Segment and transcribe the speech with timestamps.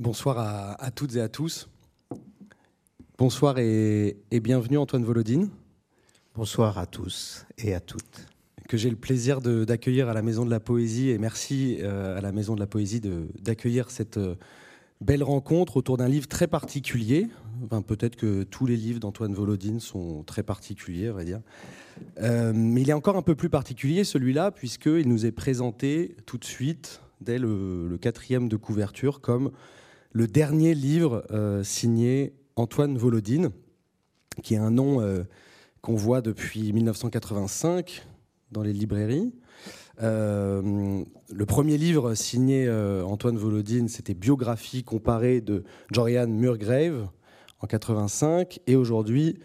[0.00, 1.68] Bonsoir à, toutes et à tous.
[3.18, 5.50] Bonsoir et, bienvenue Antoine Volodine.
[6.34, 8.26] Bonsoir à tous et à toutes.
[8.66, 12.22] Que j'ai le plaisir d'accueillir à la Maison de la Poésie et merci euh, à
[12.22, 13.02] la Maison de la Poésie
[13.42, 14.36] d'accueillir cette euh,
[15.02, 17.28] belle rencontre autour d'un livre très particulier.
[17.86, 21.42] Peut-être que tous les livres d'Antoine Volodine sont très particuliers, on va dire.
[22.22, 26.38] Euh, mais il est encore un peu plus particulier celui-là puisqu'il nous est présenté tout
[26.38, 29.50] de suite dès le quatrième de couverture comme
[30.12, 33.50] le dernier livre euh, signé Antoine Volodine,
[34.42, 35.22] qui est un nom euh,
[35.82, 38.06] qu'on voit depuis 1985
[38.50, 39.32] dans les librairies.
[40.02, 45.62] Euh, le premier livre signé Antoine Volodine, c'était Biographie comparée de
[45.92, 47.08] Jorian Murgrave
[47.60, 49.38] en 85, et aujourd'hui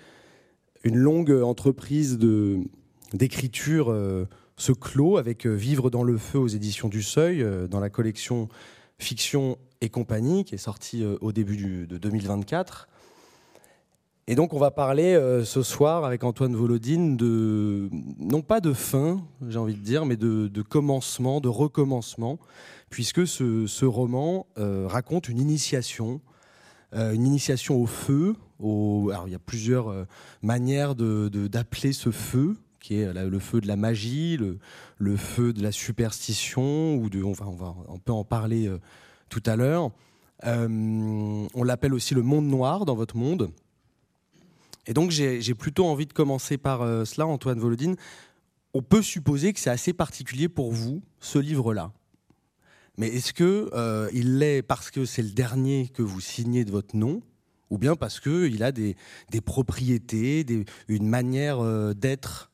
[0.84, 2.18] une longue entreprise
[3.14, 3.94] d'écriture
[4.56, 8.48] se clôt avec Vivre dans le feu aux éditions du Seuil, dans la collection
[8.98, 12.90] Fiction et compagnie, qui est sorti euh, au début de 2024.
[14.28, 18.74] Et donc on va parler euh, ce soir avec Antoine Volodine de, non pas de
[18.74, 22.40] fin, j'ai envie de dire, mais de, commencement, de recommencement,
[22.90, 26.20] puisque ce, roman euh, raconte une initiation,
[26.94, 28.36] une initiation au feu.
[28.62, 29.94] Alors il y a plusieurs
[30.42, 35.74] manières d'appeler ce feu, qui est le feu de la magie, le, feu de la
[35.74, 38.72] superstition, ou de, on, va, on, va, on peut en parler
[39.30, 39.92] tout à l'heure.
[40.46, 43.52] Euh, on l'appelle aussi le monde noir dans votre monde.
[44.88, 47.96] Et donc j'ai plutôt envie de commencer par euh, cela, Antoine Volodine.
[48.74, 51.92] On peut supposer que c'est assez particulier pour vous, ce livre-là.
[52.98, 56.72] Mais est-ce que euh, il l'est parce que c'est le dernier que vous signez de
[56.72, 57.22] votre nom,
[57.70, 58.96] ou bien parce qu'il a des,
[59.44, 60.46] propriétés,
[60.88, 61.64] une manière
[61.96, 62.52] d'être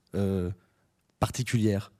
[1.20, 1.92] particulière?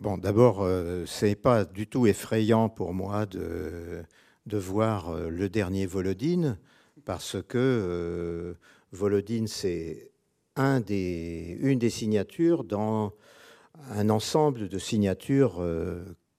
[0.00, 4.02] Bon, d'abord, euh, ce n'est pas du tout effrayant pour moi de,
[4.50, 6.56] voir euh, le dernier Volodine,
[7.04, 8.54] parce que euh,
[8.92, 10.10] Volodine, c'est
[10.56, 10.80] une
[11.78, 13.12] des signatures dans
[13.90, 15.62] un ensemble de signatures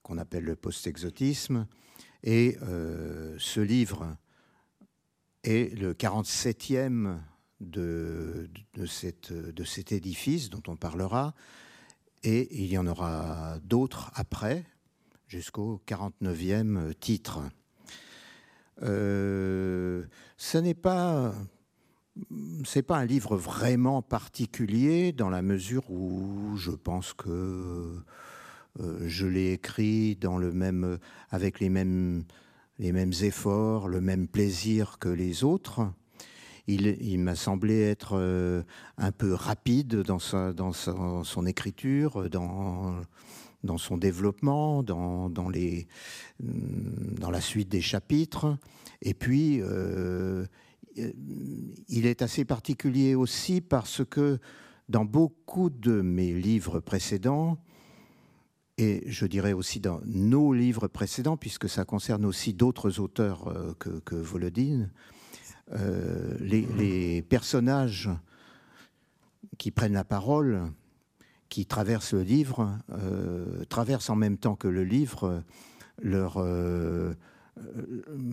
[0.03, 1.65] qu'on appelle le post-exotisme.
[2.23, 2.57] Et
[3.37, 4.15] ce livre
[5.43, 7.17] est le 47e
[7.61, 11.33] de, de, cette, de cet édifice dont on parlera
[12.23, 14.65] et il y en aura d'autres après,
[15.27, 17.39] jusqu'au 49e titre.
[18.83, 20.03] Euh,
[20.37, 21.33] ce n'est pas
[22.65, 27.95] c'est pas un livre vraiment particulier dans la mesure où je pense que
[28.79, 30.97] euh, je l'ai écrit dans le même
[31.29, 32.23] avec les mêmes
[32.79, 35.93] les mêmes efforts, le même plaisir que les autres
[36.67, 38.63] il, m'a semblé être euh,
[38.97, 45.29] un peu rapide dans, son écriture, dans, son développement, dans,
[47.31, 48.57] la suite des chapitres.
[49.01, 50.45] Et puis, euh,
[50.95, 54.39] il est assez particulier aussi parce que
[54.89, 57.57] dans beaucoup de mes livres précédents,
[58.77, 63.73] et je dirais aussi dans nos livres précédents, puisque ça concerne aussi d'autres auteurs euh,
[63.77, 64.91] que, que Volodine,
[65.73, 68.09] euh, les, personnages
[69.57, 70.63] qui prennent la parole,
[71.49, 75.43] qui traversent le livre, euh, traversent en même temps que le livre
[76.01, 77.13] leur, euh,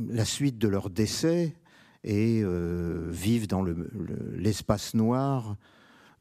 [0.09, 1.55] la suite de leur décès
[2.05, 2.43] et
[3.11, 3.65] vivent dans
[4.35, 5.57] l'espace noir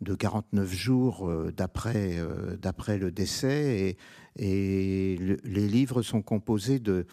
[0.02, 2.18] de 49 jours d'après
[2.98, 3.98] le décès.
[4.38, 7.06] Et, les livres sont composés de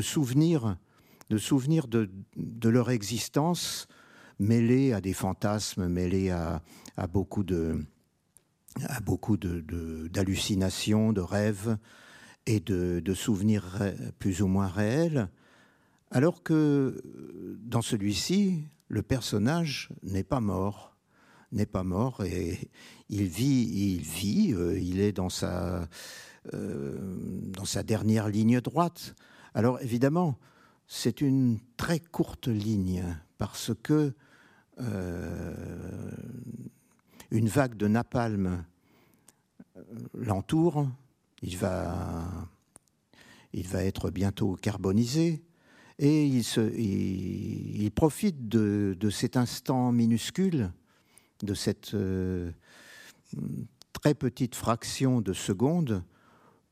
[0.00, 0.76] souvenirs
[1.30, 2.08] de souvenirs de,
[2.68, 3.86] leur existence
[4.38, 6.62] mêlés à des fantasmes, mêlés à,
[7.10, 7.84] beaucoup de
[10.08, 11.76] d'hallucinations, de, rêves
[12.46, 13.78] et de, souvenirs
[14.18, 15.28] plus ou moins réels,
[16.10, 17.02] alors que
[17.60, 20.96] dans celui-ci, le personnage n'est pas mort,
[21.52, 22.70] n'est pas mort et
[23.10, 25.86] il vit, il vit, euh, il est euh,
[26.52, 29.14] dans sa dernière ligne droite.
[29.54, 30.38] Alors évidemment,
[30.88, 33.04] c'est une très courte ligne
[33.36, 34.14] parce que
[34.80, 36.10] euh,
[37.30, 38.64] une vague de napalm
[39.76, 39.82] euh,
[40.14, 40.88] l'entoure,
[41.42, 42.24] il va,
[43.52, 45.42] être bientôt carbonisé,
[45.98, 50.72] et il, profite de, cet instant minuscule,
[51.42, 52.50] de cette euh,
[53.92, 56.02] très petite fraction de seconde,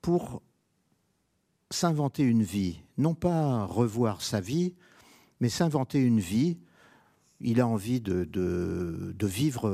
[0.01, 0.43] pour
[1.71, 4.75] s'inventer une vie, non pas revoir sa vie,
[5.41, 6.59] mais s'inventer une vie.
[7.41, 9.69] Il a envie de, vivre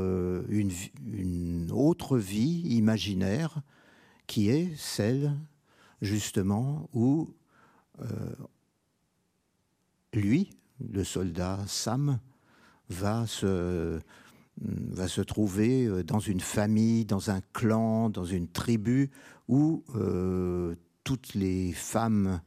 [0.49, 3.63] une, autre vie imaginaire
[4.27, 5.37] qui est celle
[6.01, 7.33] justement, où
[10.13, 10.51] lui,
[10.93, 12.19] le soldat Sam,
[12.89, 14.01] va se,
[14.59, 19.11] va se trouver dans une famille, dans un clan, dans une tribu,
[19.49, 19.85] où
[21.05, 22.41] toutes les femmes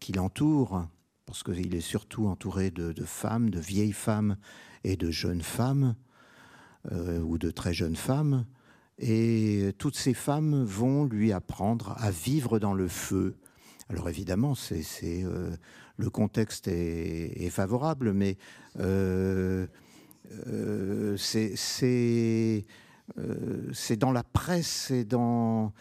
[0.00, 0.86] qui l'entourent,
[1.26, 4.36] parce qu'il est surtout entouré de, femmes, de vieilles femmes
[4.84, 5.94] et de jeunes femmes,
[6.90, 8.44] euh, ou de très jeunes femmes,
[8.98, 13.36] et toutes ces femmes vont lui apprendre à vivre dans le feu.
[13.88, 15.56] Alors évidemment, c'est, euh,
[15.96, 18.36] le contexte est, favorable, mais
[18.80, 19.66] euh,
[21.16, 22.66] c'est,
[23.96, 25.72] dans la presse et dans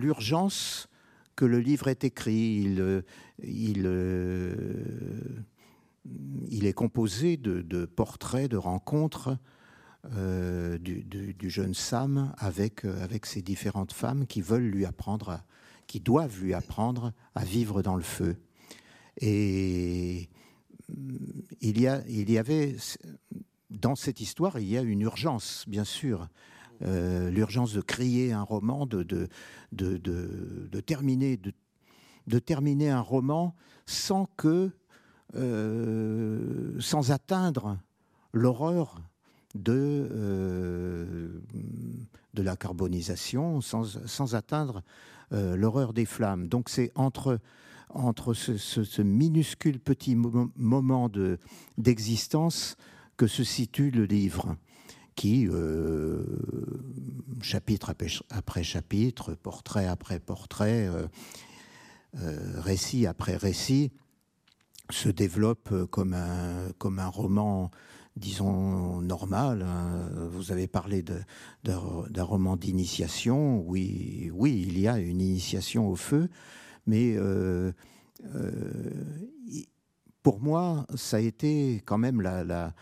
[0.00, 0.88] l'urgence
[1.38, 2.64] que le livre est écrit.
[2.64, 3.04] Il,
[3.44, 3.86] il,
[6.50, 9.38] il est composé de, portraits, de rencontres
[10.16, 15.40] euh, du, jeune Sam avec, avec ces différentes femmes qui veulent lui apprendre,
[15.86, 18.36] qui doivent lui apprendre à vivre dans le feu.
[19.20, 20.28] Et
[21.60, 22.74] il y, a, il y avait,
[23.70, 26.28] dans cette histoire, il y a une urgence, bien sûr.
[26.82, 29.28] Euh, l'urgence de crier un roman, de,
[30.80, 31.40] terminer,
[32.90, 34.28] un roman sans
[35.34, 36.78] euh,
[37.08, 37.78] atteindre
[38.32, 39.02] l'horreur
[39.56, 41.40] de, euh,
[42.34, 44.82] de la carbonisation, sans, atteindre
[45.32, 46.46] l'horreur des flammes.
[46.46, 47.40] Donc c'est entre
[48.34, 51.10] ce, minuscule petit moment
[51.76, 52.76] d'existence
[53.16, 54.56] que se situe le livre
[55.18, 56.22] qui, euh,
[57.42, 57.92] chapitre
[58.30, 61.08] après, chapitre, portrait après portrait, euh,
[62.20, 63.90] euh, récit après récit,
[64.90, 67.72] se développe comme un, comme un roman,
[68.14, 69.62] disons, normal.
[69.62, 70.08] Hein.
[70.30, 71.02] Vous avez parlé
[71.64, 73.60] d'un roman d'initiation.
[73.66, 76.28] Oui, oui, il y a une initiation au feu,
[76.86, 77.16] mais
[80.22, 82.72] pour moi, ça a été quand même la, la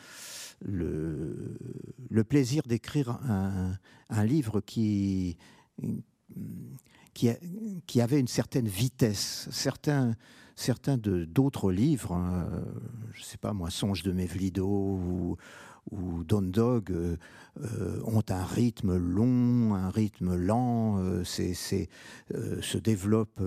[0.65, 1.59] le,
[2.11, 5.37] le plaisir d'écrire un, un, livre qui,
[7.15, 7.31] qui,
[7.87, 9.49] qui, avait une certaine vitesse.
[9.51, 10.17] Certains,
[10.55, 12.49] certains d'autres livres, hein,
[13.13, 15.37] je ne sais pas moi, Songe de Mevlido ou,
[15.91, 17.17] ou Don Dog, euh,
[17.63, 23.43] euh, ont un rythme long, un rythme lent, euh, c'est, se développent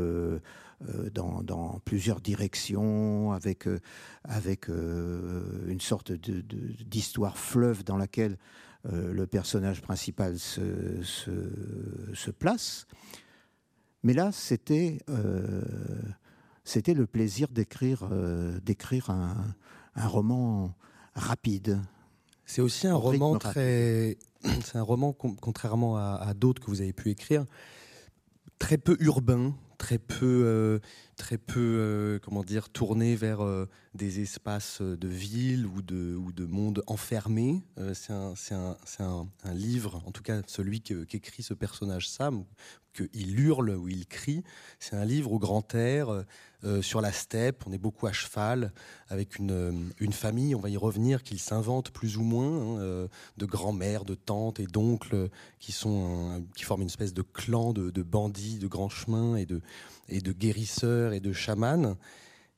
[0.87, 3.79] euh, dans, plusieurs directions, avec, euh,
[4.23, 8.37] avec euh, une sorte d'histoire fleuve dans laquelle
[8.85, 12.87] le personnage principal se, se, place.
[14.03, 14.99] Mais là, c'était
[16.63, 18.09] c'était le plaisir d'écrire
[18.63, 19.53] d'écrire un,
[19.95, 20.73] un, roman
[21.13, 21.81] rapide.
[22.45, 24.17] C'est aussi un roman très.
[24.63, 27.43] C'est un roman, contrairement à, à d'autres que vous avez pu écrire,
[28.59, 30.79] très peu urbain, très peu, euh,
[31.15, 36.31] très peu euh, comment dire, tourné vers euh, des espaces de ville ou de, ou
[36.31, 37.63] de monde enfermé.
[37.95, 38.33] c'est un,
[38.99, 42.43] un, un, livre, en tout cas celui qu'écrit ce personnage Sam,
[42.93, 44.43] qu'il hurle ou il crie.
[44.79, 46.25] C'est un livre au grand air,
[46.65, 47.63] euh, sur la steppe.
[47.67, 48.73] On est beaucoup à cheval,
[49.07, 49.71] avec une, euh,
[50.01, 53.07] une famille, on va y revenir, qu'il s'invente plus ou moins, hein, euh,
[53.37, 58.59] de grand-mères, de tantes et d'oncles qui, qui forment une espèce de clan de, bandits,
[58.59, 59.61] de grands chemins et de,
[60.33, 61.95] guérisseurs et de chamans.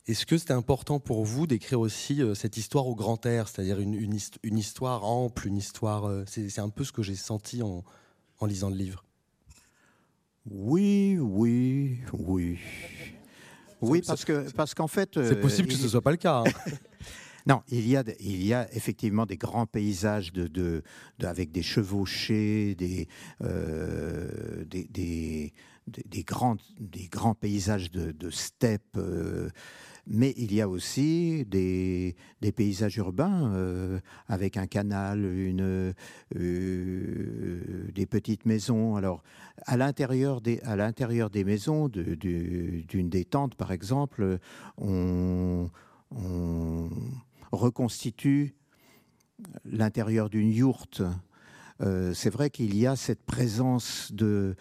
[0.08, 4.16] Est-ce que c'était important pour vous d'écrire aussi cette histoire au grand air, c'est-à-dire une,
[4.58, 6.12] histoire ample, une histoire.
[6.26, 7.84] c'est un peu ce que j'ai senti en,
[8.40, 9.06] en lisant le livre.
[10.50, 12.60] Oui, oui, oui.
[13.82, 16.44] Oui, parce que parce qu'en fait, c'est possible que ce ne soit pas le cas.
[16.46, 16.52] Hein.
[17.48, 20.84] non, il y a il y a effectivement des grands paysages de, de,
[21.24, 23.08] avec des chevauchés, des,
[23.44, 25.54] euh, des, des,
[25.88, 28.98] des, grands des grands paysages de, de steppes.
[28.98, 29.50] Euh,
[30.08, 32.16] mais il y a aussi des,
[32.56, 35.94] paysages urbains euh, avec un canal, euh,
[37.94, 38.96] des petites maisons.
[38.96, 39.24] Alors,
[39.66, 44.40] à l'intérieur des, à l'intérieur des maisons, d'une des tentes par exemple,
[44.78, 45.70] on,
[47.52, 48.56] reconstitue
[49.66, 51.02] l'intérieur d'une yourte.
[51.82, 54.56] Euh, c'est vrai qu'il y a cette présence de,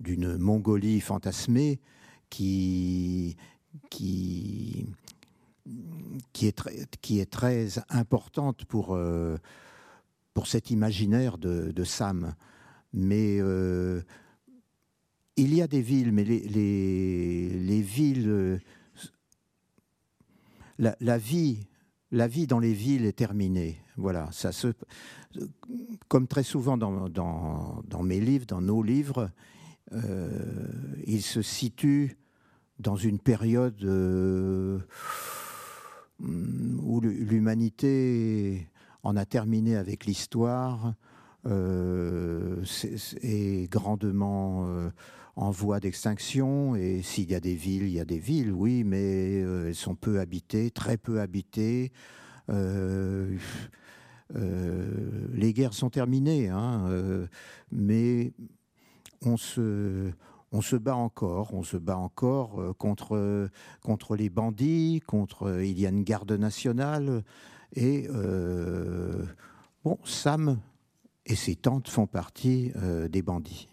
[0.00, 1.78] d'une Mongolie fantasmée
[2.30, 3.36] qui,
[3.90, 4.86] qui,
[6.32, 9.36] qui, est, très, qui est très importante pour, euh,
[10.34, 12.34] pour cet imaginaire de, Sam.
[12.92, 14.02] Mais euh,
[15.36, 18.28] il y a des villes, mais les, les, les villes.
[18.28, 18.58] Euh,
[20.78, 21.66] la, la, vie,
[22.10, 23.80] la vie dans les villes est terminée.
[23.96, 24.68] Voilà, ça se,
[26.08, 29.30] comme très souvent dans, dans, dans mes livres, dans nos livres,
[29.92, 32.16] il se situe
[32.78, 33.82] dans une période
[36.20, 38.68] où l'humanité
[39.02, 40.94] en a terminé avec l'histoire,
[41.46, 42.64] euh,
[43.22, 44.90] est, grandement euh,
[45.36, 46.74] en voie d'extinction.
[46.74, 49.74] Et s'il y a des villes, il y a des villes, oui, mais euh, elles
[49.76, 51.92] sont peu habitées, très peu habitées.
[55.34, 56.88] les guerres sont terminées, hein,
[57.70, 58.32] mais
[59.26, 61.52] on se, bat encore,
[61.96, 67.22] encore contre, les bandits, contre, il y a une garde nationale,
[67.74, 68.08] et
[69.84, 70.58] bon, Sam
[71.26, 73.68] et ses tantes font partie euh, des bandits.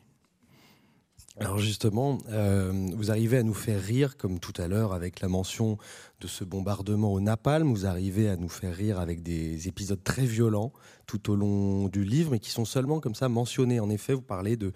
[1.40, 5.28] Alors justement, euh, vous arrivez à nous faire rire, comme tout à l'heure avec la
[5.28, 5.80] mention
[6.22, 10.26] de ce bombardement au napalm, vous arrivez à nous faire rire avec des épisodes très
[10.26, 10.72] violents
[11.08, 13.80] tout au long du livre, mais qui sont seulement comme ça mentionnés.
[13.80, 14.74] En effet, vous parlez de...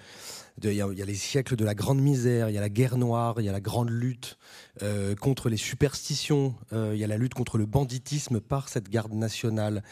[0.63, 3.35] Il y, a les siècles de la grande misère, il y a la guerre noire,
[3.39, 4.39] il y a la grande lutte
[4.81, 9.13] euh, contre les superstitions, il y a la lutte contre le banditisme par cette garde
[9.13, 9.83] nationale.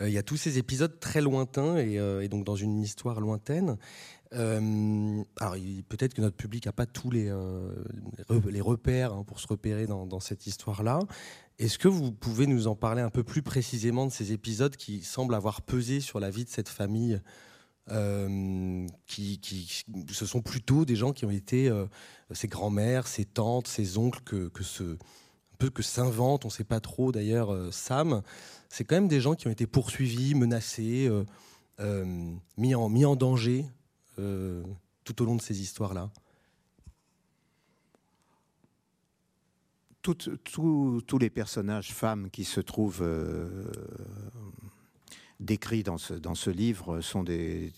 [0.00, 3.76] il y a tous ces épisodes très lointains et donc dans une histoire lointaine.
[4.34, 5.56] Euh, alors,
[5.88, 7.72] peut-être que notre public n'a pas tous les, euh,
[8.28, 11.00] repères hein, pour se repérer dans, cette histoire-là.
[11.58, 15.02] Est-ce que vous pouvez nous en parler un peu plus précisément de ces épisodes qui
[15.02, 17.20] semblent avoir pesé sur la vie de cette famille
[17.90, 19.40] euh, qui,
[20.10, 21.70] ce sont plutôt des gens qui ont été
[22.32, 26.80] ses grands-mères, ses tantes, ses oncles que, un peu que s'invente, on ne sait pas
[26.80, 28.22] trop d'ailleurs Sam.
[28.68, 31.08] C'est quand même des gens qui ont été poursuivis, menacés,
[32.56, 33.66] mis en mis en danger
[34.18, 34.62] euh,
[35.04, 36.10] tout au long de ces histoires-là
[40.02, 43.72] tous les personnages femmes qui se trouvent euh,
[45.40, 47.72] décrits dans ce, livre sont des,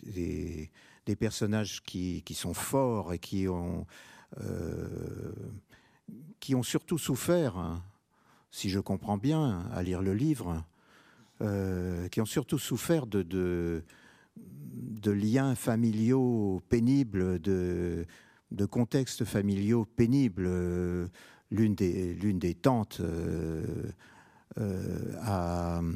[1.21, 3.87] personnages qui, sont forts et qui ont,
[4.41, 5.33] euh,
[6.41, 7.81] qui ont surtout souffert,
[8.51, 10.65] si je comprends bien, à lire le livre,
[11.39, 13.85] qui ont surtout souffert de
[14.37, 18.07] de liens familiaux pénibles, de,
[18.71, 20.49] contextes familiaux pénibles.
[21.53, 23.93] L'une des, l'une des tantes euh,
[24.59, 25.93] euh,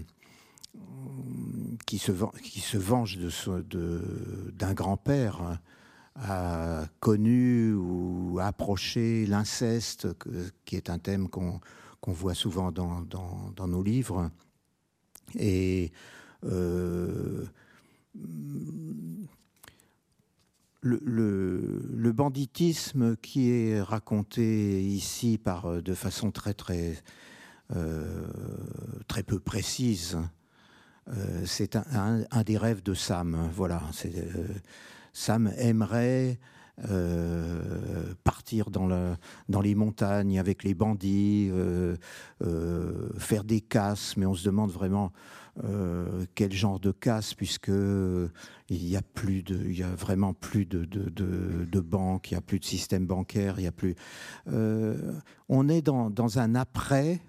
[1.86, 5.60] qui, se, venge d'un grand-père
[6.16, 10.08] a connu ou approché l'inceste,
[10.64, 11.60] qui est un thème qu'on,
[12.06, 14.30] voit souvent dans, nos livres.
[15.38, 15.92] Et
[16.44, 17.46] euh,
[20.82, 26.54] le, banditisme qui est raconté ici par, euh, de façon très
[27.74, 28.26] euh,
[29.26, 30.18] peu précise,
[31.08, 33.50] euh, c'est un, des rêves de Sam.
[33.54, 33.82] Voilà,
[35.12, 36.38] Sam aimerait
[38.24, 38.88] partir dans,
[39.50, 41.50] dans, les montagnes avec les bandits,
[43.18, 45.12] faire des casses, mais on se demande vraiment
[45.64, 48.30] euh, quel genre de casse, puisque de,
[48.70, 51.84] il y a vraiment plus de, de,
[52.30, 53.96] il y a plus de système bancaire, il y a plus.
[54.48, 55.12] Euh,
[55.48, 57.20] on est dans, un après.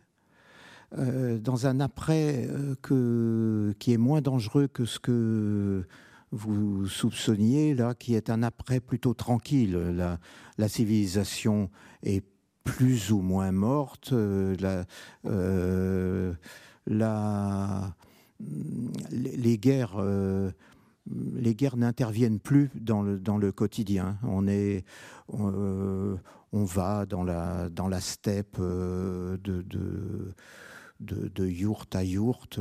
[0.97, 2.49] Euh, dans un après
[2.83, 5.85] qui est moins dangereux que ce que
[6.31, 9.73] vous soupçonniez, là, qui est un après plutôt tranquille.
[10.57, 11.69] La, civilisation
[12.03, 12.23] est
[12.63, 14.13] plus ou moins morte.
[14.13, 14.85] la,
[19.12, 20.51] les, guerres, euh,
[21.55, 24.17] guerres n'interviennent plus dans le, quotidien.
[24.24, 24.86] On est,
[25.33, 26.15] euh,
[26.63, 30.33] va dans la, dans la steppe euh, de, de,
[31.00, 32.60] de, yourte à yourte.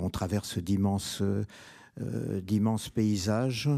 [0.00, 1.22] On traverse d'immenses,
[2.94, 3.70] paysages.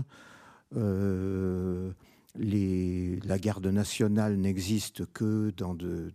[2.36, 6.12] La garde nationale n'existe que dans de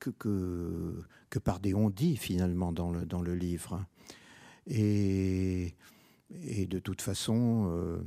[0.00, 3.86] que, que, que, par des on-dit finalement dans le, dans le livre.
[4.66, 5.74] Et,
[6.46, 8.00] et de toute façon, euh,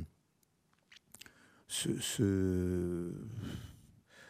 [1.68, 3.12] ce,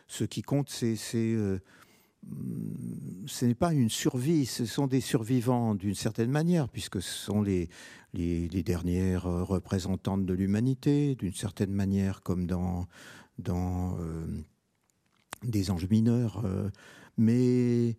[0.07, 1.59] ce, qui compte, c'est euh,
[3.25, 7.41] ce n'est pas une survie, ce sont des survivants d'une certaine manière, puisque ce sont
[7.41, 7.69] les,
[8.13, 12.87] les, dernières représentantes de l'humanité, d'une certaine manière, comme dans,
[13.39, 14.25] dans euh,
[15.43, 16.43] des anges mineurs.
[17.17, 17.97] mais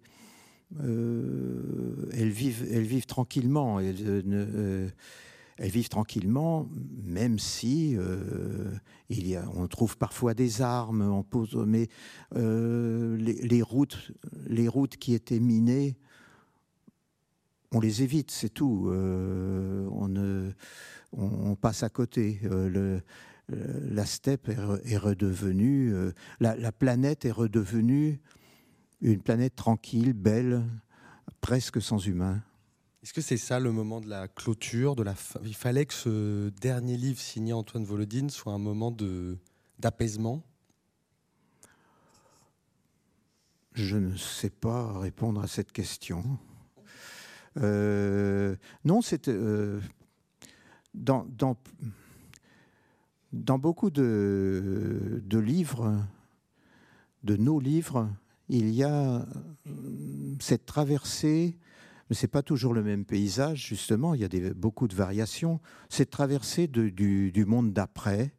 [0.82, 3.80] euh, elles, vivent, elles vivent tranquillement.
[3.80, 4.88] Elles, euh,
[5.56, 6.68] elles vivent tranquillement,
[7.04, 8.70] même si euh,
[9.08, 11.88] il y a, on trouve parfois des armes, on pose, mais
[12.34, 14.12] les, routes,
[14.46, 15.96] les routes qui étaient minées,
[17.72, 18.88] on les évite, c'est tout.
[18.88, 20.52] on, ne,
[21.12, 22.40] on, passe à côté.
[22.42, 23.02] Le,
[23.48, 24.48] la steppe
[24.84, 25.92] est, redevenue,
[26.40, 28.20] la, planète est redevenue
[29.00, 30.64] une planète tranquille, belle,
[31.40, 32.42] presque sans humains.
[33.02, 35.14] Est-ce que c'est ça le moment de la clôture, de la
[35.44, 39.38] Il fallait que ce dernier livre signé Antoine Volodine soit un moment de
[39.78, 40.42] d'apaisement?
[43.72, 46.38] Je ne sais pas répondre à cette question.
[47.58, 49.80] Euh, non, c'est euh,
[50.94, 51.56] dans, dans,
[53.32, 56.04] dans, beaucoup de, de, livres,
[57.22, 58.10] de nos livres,
[58.48, 59.26] il y a
[60.40, 61.56] cette traversée,
[62.08, 66.10] mais c'est pas toujours le même paysage, justement, il y a beaucoup de variations, cette
[66.10, 68.32] traversée du, monde d'après,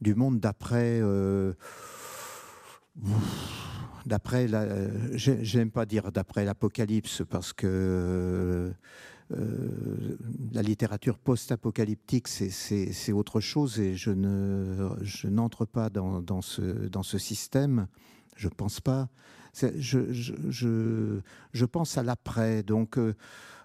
[0.00, 1.00] du monde d'après.
[1.02, 1.52] Euh,
[4.06, 8.72] d'après, euh, j'aime pas dire d'après l'Apocalypse parce que euh,
[9.36, 10.16] euh,
[10.52, 15.90] la littérature post-apocalyptique, c'est autre chose et je ne, je n'entre pas
[16.40, 17.88] ce, dans ce système.
[18.36, 19.08] Je pense pas.
[19.54, 21.20] Je,
[21.64, 22.62] pense à l'après.
[22.62, 22.98] Donc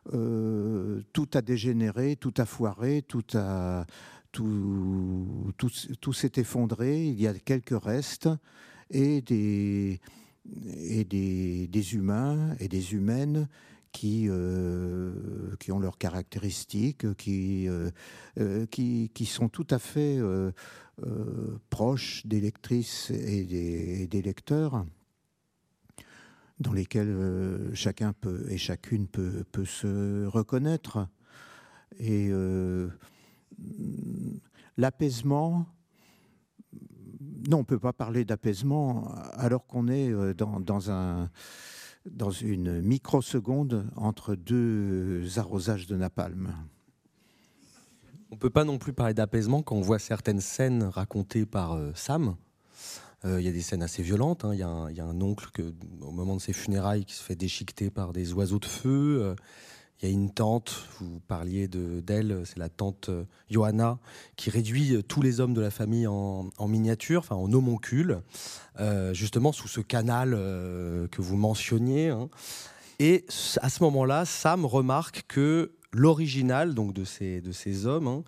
[0.06, 3.86] tout a dégénéré, tout a foiré, tout a
[4.32, 7.06] tout, tout, tout s'est effondré.
[7.06, 8.30] Il y a quelques restes
[8.90, 10.00] et des
[10.66, 13.48] et des, humains et des humaines
[13.92, 15.14] qui, euh,
[15.60, 17.90] qui ont leurs caractéristiques, qui, euh,
[18.40, 20.20] euh, qui, qui, sont tout à fait
[21.70, 24.86] proches des lectrices et des, lecteurs,
[26.60, 31.08] dans lesquels chacun peut, et chacune peut, se reconnaître.
[32.00, 32.32] Et
[34.78, 35.68] l'apaisement,
[37.50, 43.90] non, on ne peut pas parler d'apaisement alors qu'on est euh, dans, dans une microseconde
[43.96, 46.54] entre deux arrosages de napalm.
[48.32, 51.92] On peut pas non plus parler d'apaisement quand on voit certaines scènes racontées par euh,
[51.96, 52.36] Sam.
[53.24, 54.46] Euh, il y a des scènes assez violentes.
[54.46, 54.54] Hein.
[54.54, 57.90] Il y, a un oncle que, au moment de ses funérailles qui se fait déchiqueter
[57.90, 59.36] par des oiseaux de feu.
[60.02, 64.00] Il y a une tante, vous parliez d'elle, c'est la tante euh, Johanna,
[64.36, 68.22] qui réduit euh, tous les hommes de la famille en, miniature, enfin en homoncule,
[68.80, 72.10] euh, justement sous ce canal que vous mentionniez.
[72.10, 72.30] Hein.
[72.98, 73.26] Et
[73.62, 78.24] à ce moment-là, Sam remarque que l'original donc de ces, de ces hommes hein,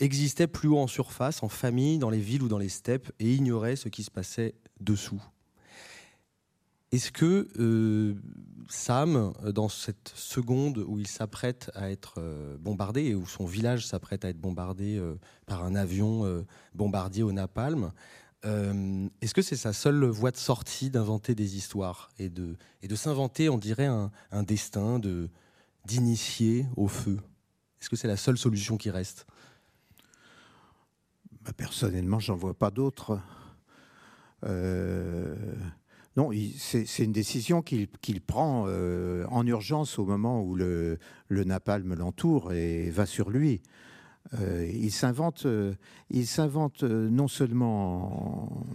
[0.00, 3.34] existait plus haut en surface, en famille, dans les villes ou dans les steppes, et
[3.34, 5.22] ignorait ce qui se passait dessous.
[6.92, 8.14] Est-ce que euh,
[8.68, 13.86] Sam, dans cette seconde où il s'apprête à être euh, bombardé et où son village
[13.86, 17.92] s'apprête à être bombardé euh, par un avion bombardier au napalm,
[18.44, 22.94] est-ce que c'est sa seule voie de sortie d'inventer des histoires et de, et de
[22.94, 25.28] s'inventer, on dirait, un, destin de,
[25.86, 27.18] d'initier au feu?
[27.80, 29.26] Est-ce que c'est la seule solution qui reste?
[31.42, 33.20] Bah, Personnellement, j'en vois pas d'autre.
[36.16, 42.54] Non, c'est une décision qu'il prend euh, en urgence au moment où le, napalm l'entoure
[42.54, 43.60] et va sur lui.
[44.40, 45.76] Euh, il s'invente euh,
[47.10, 48.66] non seulement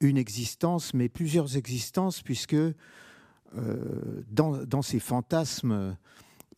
[0.00, 2.56] une existence, mais plusieurs existences, puisque
[4.28, 5.96] dans, ses fantasmes,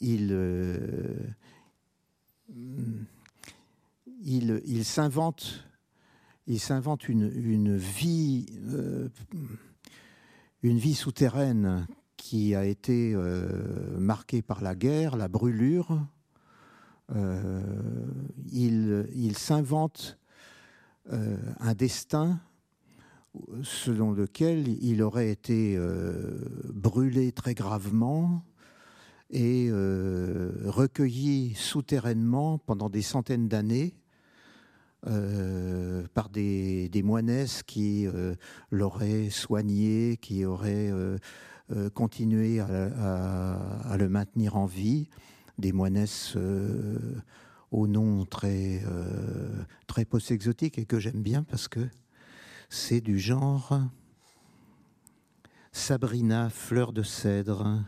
[0.00, 0.37] il,
[4.22, 5.64] il, s'invente
[6.46, 8.46] il s'invente une, une, vie
[10.62, 16.04] une vie souterraine qui a été euh, marquée par la guerre, la brûlure.
[17.14, 17.62] Euh,
[18.52, 20.18] il, s'invente
[21.11, 22.38] euh, un destin
[23.62, 25.78] selon lequel il aurait été
[26.74, 28.42] brûlé très gravement
[29.30, 33.94] et recueilli souterrainement pendant des centaines d'années
[35.06, 37.04] euh, par des, des,
[37.66, 38.34] qui euh,
[38.72, 41.18] l'auraient soigné, qui auraient euh,
[41.94, 45.08] continué à, le maintenir en vie,
[45.56, 46.36] des moinesses
[47.70, 48.82] au nom très,
[49.86, 51.86] très post-exotique et que j'aime bien parce que
[52.70, 53.78] c'est du genre
[55.70, 57.84] Sabrina, fleur de cèdre,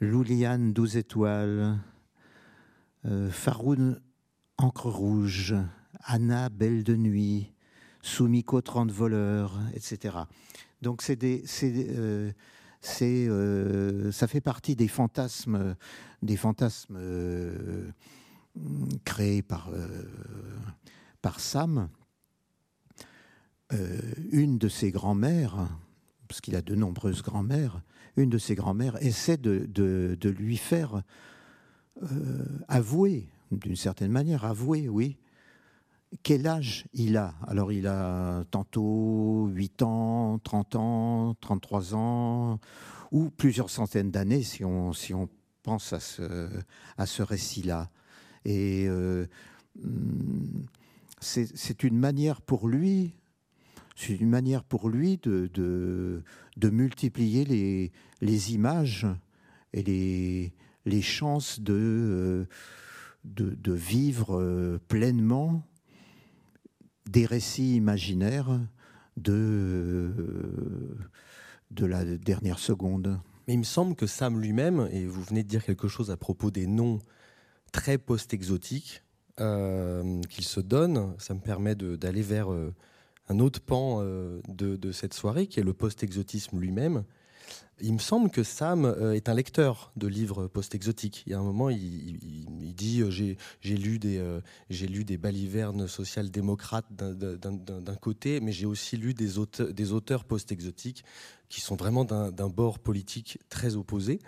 [0.00, 1.78] Louliane, douze étoiles,
[3.30, 4.00] Faroun,
[4.56, 5.54] encre rouge,
[6.04, 7.52] Anna, Belle de Nuit,
[8.02, 10.18] Soumiko, 30 voleurs, etc.
[10.82, 12.32] Donc c'est euh,
[13.02, 15.76] euh, ça fait partie des fantasmes,
[16.22, 17.90] des fantasmes euh,
[19.04, 19.70] créés par,
[21.20, 21.88] par Sam.
[24.32, 25.68] une de ses grand-mères,
[26.26, 27.82] parce qu'il a de nombreuses grand-mères,
[28.20, 31.02] une de ses grand-mères essaie de, de, lui faire
[32.68, 35.18] avouer, d'une certaine manière, avouer, oui,
[36.22, 42.60] quel âge il a Alors il a tantôt 8 ans, 30 ans, 33 ans,
[43.12, 45.28] ou plusieurs centaines d'années si on, si on
[45.62, 46.48] pense à ce,
[46.96, 47.90] à ce récit-là.
[48.44, 49.26] Et euh,
[49.80, 50.62] hmm,
[51.20, 53.14] c'est une manière pour lui,
[54.00, 59.06] c'est une manière pour lui de, de, multiplier les, les, images
[59.74, 60.52] et les,
[60.86, 62.44] les chances de, euh,
[63.24, 65.62] de, vivre euh, pleinement
[67.06, 68.60] des récits imaginaires
[69.18, 70.14] de,
[71.70, 73.20] de la dernière seconde.
[73.46, 76.16] Mais il me semble que Sam lui-même, et vous venez de dire quelque chose à
[76.16, 77.00] propos des noms
[77.72, 79.02] très post-exotiques
[79.40, 82.74] euh, qu'il se donne, ça me permet d'aller vers euh,
[83.30, 87.04] un autre pan euh, de, cette soirée, qui est le post-exotisme lui-même.
[87.80, 91.22] Il me semble que Sam euh, est un lecteur de livres post-exotiques.
[91.26, 93.10] Il y a un moment, il, dit euh,
[93.60, 100.24] j'ai lu des balivernes social-démocrates d'un côté, mais j'ai aussi lu des auteurs, des auteurs
[100.24, 101.04] post-exotiques
[101.48, 104.18] qui sont vraiment d'un bord politique très opposé.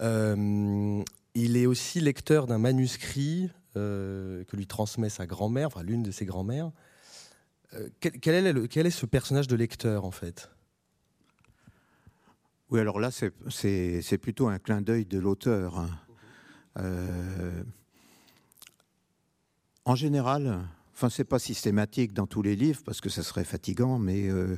[0.00, 6.24] il est aussi lecteur d'un manuscrit que lui transmet sa grand-mère, enfin l'une de ses
[6.24, 6.72] grand-mères.
[8.00, 10.50] Quel, est quel est ce personnage de lecteur en fait?
[12.70, 15.78] Oui, alors là, c'est plutôt un clin d'œil de l'auteur.
[15.78, 15.90] Hein.
[16.78, 17.64] Euh,
[19.84, 20.60] en général,
[20.92, 24.56] enfin, c'est pas systématique dans tous les livres parce que ça serait fatigant, mais euh,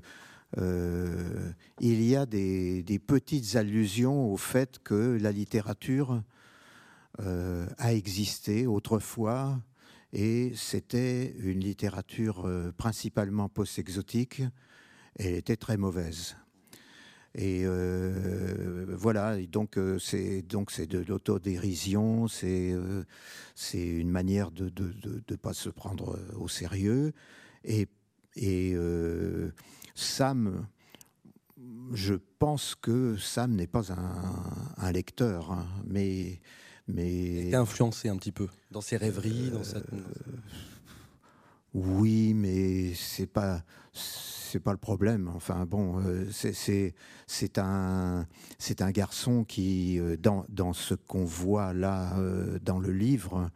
[0.58, 6.22] euh, il y a des, petites allusions au fait que la littérature
[7.18, 9.58] a existé autrefois
[10.12, 14.42] et c'était une littérature principalement post-exotique.
[15.16, 16.36] Elle était très mauvaise.
[17.34, 23.04] Et euh, voilà, donc euh, c'est donc c'est de l'autodérision, c'est euh,
[23.54, 24.92] c'est une manière de de,
[25.26, 27.12] de pas se prendre au sérieux.
[27.64, 27.88] Et
[28.36, 28.74] et
[29.94, 30.66] Sam,
[31.92, 36.40] je pense que Sam n'est pas un, un lecteur, hein, mais
[36.88, 39.78] mais il influencé un petit peu dans ses rêveries, dans sa...
[41.74, 45.30] Oui, mais c'est pas c'est pas le problème.
[45.34, 48.26] Enfin bon, euh, c'est un
[48.58, 53.50] c'est un garçon qui euh, dans dans ce qu'on voit là euh, dans le livre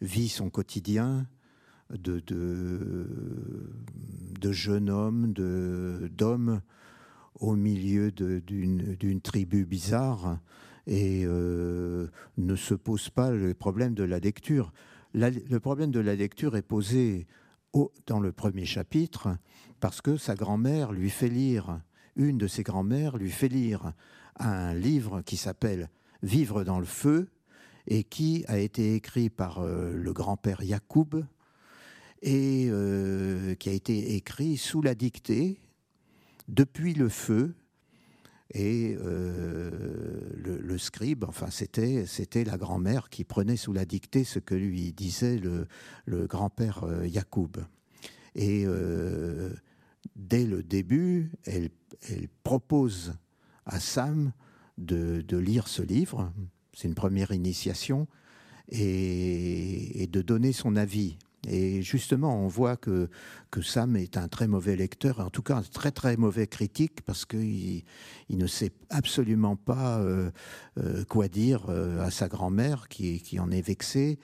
[0.00, 1.26] vit son quotidien
[1.90, 3.08] de de,
[4.40, 6.60] de jeune homme, de d'homme
[7.40, 10.38] au milieu d'une tribu bizarre
[10.86, 14.72] et ne se pose pas le problème de la lecture.
[15.14, 17.26] le problème de la lecture est posé
[18.06, 19.36] dans le premier chapitre
[19.80, 21.80] parce que sa grand-mère lui fait lire,
[22.16, 23.92] une de ses grand-mères lui fait lire
[24.38, 25.88] un livre qui s'appelle
[26.22, 27.28] Vivre dans le feu
[27.86, 31.24] et qui a été écrit par euh, le grand-père Yacoub
[32.22, 35.60] et euh, qui a été écrit sous la dictée
[36.48, 37.54] depuis le feu
[38.52, 39.70] et euh,
[40.36, 44.92] le, scribe, enfin c'était c'était la grand-mère qui prenait sous la dictée ce que lui
[44.92, 47.52] disait le, grand-père euh, Yacoub.
[48.34, 49.50] Et euh,
[50.14, 51.70] dès le début, elle,
[52.44, 53.14] propose
[53.64, 54.32] à Sam
[54.78, 56.32] de, lire ce livre.
[56.72, 58.06] C'est une première initiation
[58.68, 61.16] et de donner son avis.
[61.48, 63.08] Et justement, on voit que,
[63.50, 67.02] que Sam est un très mauvais lecteur, en tout cas un très très mauvais critique,
[67.02, 67.84] parce qu'il
[68.28, 70.30] il ne sait absolument pas euh,
[70.78, 74.18] euh, quoi dire euh, à sa grand-mère, qui, en est vexée.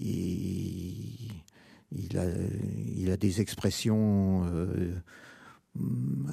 [0.00, 0.60] Il,
[3.10, 4.44] a, des expressions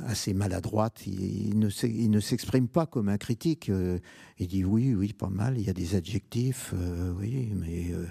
[0.07, 1.05] assez maladroite.
[1.07, 3.69] Il, ne s'exprime pas comme un critique.
[3.69, 3.99] Euh,
[4.37, 5.57] il dit oui, oui, pas mal.
[5.57, 8.05] Il y a des adjectifs, euh, oui, mais euh,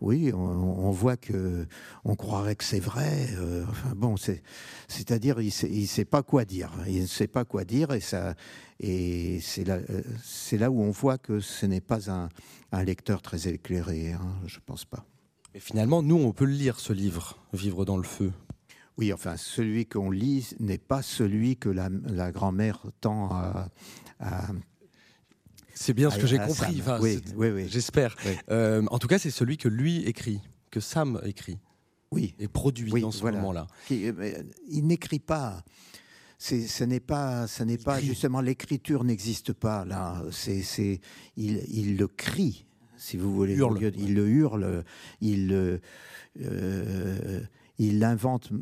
[0.00, 1.66] oui, on, voit que
[2.04, 3.28] on croirait que c'est vrai.
[3.96, 4.16] bon,
[4.88, 6.72] c'est-à-dire il sait, sait pas quoi dire.
[6.86, 8.34] Il ne sait pas quoi dire et ça,
[8.80, 9.78] et c'est là,
[10.52, 12.28] là où on voit que ce n'est pas un,
[12.84, 14.12] lecteur très éclairé.
[14.12, 15.04] Hein, je pense pas.
[15.54, 18.32] Et finalement, nous, on peut le lire ce livre, Vivre dans le feu.
[18.98, 23.68] Oui, enfin, celui qu'on lit n'est pas celui que la, grand-mère tend à.
[25.72, 26.82] c'est bien ce que j'ai compris.
[27.00, 28.16] oui, oui, oui, J'espère.
[28.50, 30.40] Euh, en tout cas, c'est celui que lui écrit,
[30.72, 31.58] que Sam écrit.
[32.10, 32.34] Oui.
[32.40, 33.68] Et produit dans ce moment-là.
[33.92, 35.62] Euh, il n'écrit pas.
[36.38, 40.22] Ce n'est pas, ce n'est pas justement l'écriture n'existe pas là.
[40.32, 41.00] C'est,
[41.36, 42.64] il, il, le crie,
[42.96, 43.54] si vous voulez.
[43.54, 43.92] Il, hurle.
[43.96, 44.84] il le hurle.
[45.20, 45.80] Il,
[46.40, 47.40] euh,
[47.78, 48.56] il l'invente euh,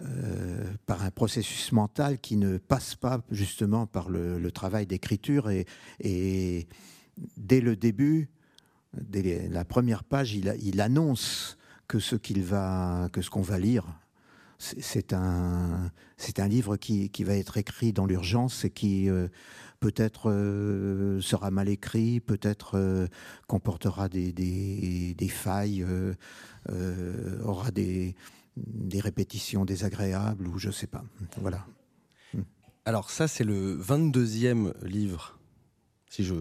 [0.00, 5.50] euh, par un processus mental qui ne passe pas justement par le, travail d'écriture.
[5.50, 6.68] Et,
[7.36, 8.28] dès le début,
[8.92, 11.56] dès la première page, il, annonce
[11.88, 13.86] que ce qu'on va lire,
[14.58, 19.28] c'est un, c'est un livre qui, qui, va être écrit dans l'urgence et qui euh,
[19.80, 23.06] peut-être euh, sera mal écrit, peut-être euh,
[23.46, 25.84] comportera des, des, failles,
[27.44, 28.14] aura des,
[28.56, 31.04] des répétitions désagréables ou je sais pas.
[31.40, 31.66] Voilà.
[32.84, 35.35] Alors ça, c'est le 22e livre,
[36.10, 36.34] si je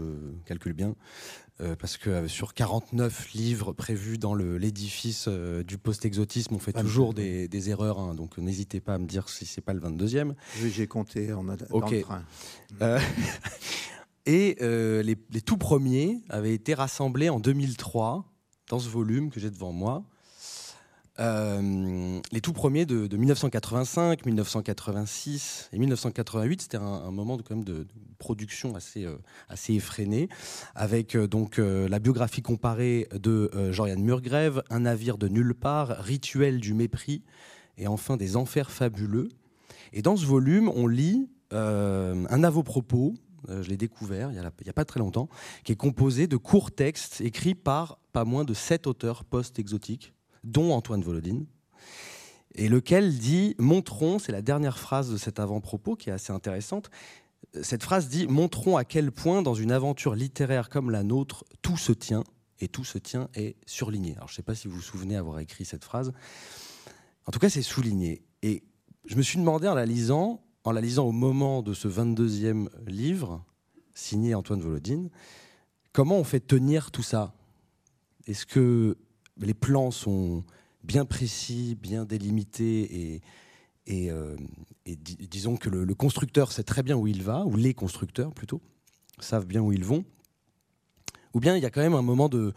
[0.45, 0.95] calcule bien,
[1.61, 6.73] euh, parce que euh, sur 49 livres prévus dans l'édifice euh, du post-exotisme, on fait
[6.75, 9.79] ah, toujours des, erreurs, hein, donc n'hésitez pas à me dire si c'est pas le
[9.79, 10.33] 22e.
[10.61, 12.25] Oui, j'ai compté en a, dans le train.
[14.25, 18.25] et les, les, tout premiers avaient été rassemblés en 2003
[18.69, 20.03] dans ce volume que j'ai devant moi.
[21.19, 29.05] Euh, les tout premiers de, 1985, 1986 et 1988, c'était un, moment de, production assez,
[29.05, 29.15] euh,
[29.47, 30.27] assez effréné,
[30.73, 36.59] avec euh, donc la biographie comparée de Joriane Murgrève, Un navire de nulle part, Rituel
[36.59, 37.23] du mépris,
[37.77, 39.29] et enfin des enfers fabuleux.
[39.93, 43.13] Et dans ce volume, on lit un avo-propos,
[43.47, 45.29] je l'ai découvert il n'y a, pas très longtemps,
[45.63, 50.14] qui est composé de courts textes écrits par pas moins de sept auteurs post-exotiques
[50.45, 51.45] dont Antoine Volodine,
[52.55, 56.89] et lequel dit Montrons, c'est la dernière phrase de cet avant-propos qui est assez intéressante.
[57.61, 61.77] Cette phrase dit Montrons à quel point, dans une aventure littéraire comme la nôtre, tout
[61.77, 62.23] se tient,
[62.59, 64.15] et tout se tient est surligné.
[64.15, 66.13] Alors je ne sais pas si vous vous souvenez avoir écrit cette phrase.
[67.25, 68.21] En tout cas, c'est souligné.
[68.41, 68.63] Et
[69.05, 72.69] je me suis demandé en la lisant, en la lisant au moment de ce 22e
[72.87, 73.43] livre,
[73.93, 75.09] signé Antoine Volodine,
[75.91, 77.33] comment on fait tenir tout ça?
[78.27, 78.97] Est-ce que
[79.37, 80.43] les plans sont
[80.83, 83.21] bien précis, bien délimités
[83.87, 84.35] et, euh,
[84.85, 88.61] disons que le, constructeur sait très bien où il va, ou les constructeurs plutôt,
[89.19, 90.05] savent bien où ils vont.
[91.33, 92.53] Ou bien il y a quand même un moment de,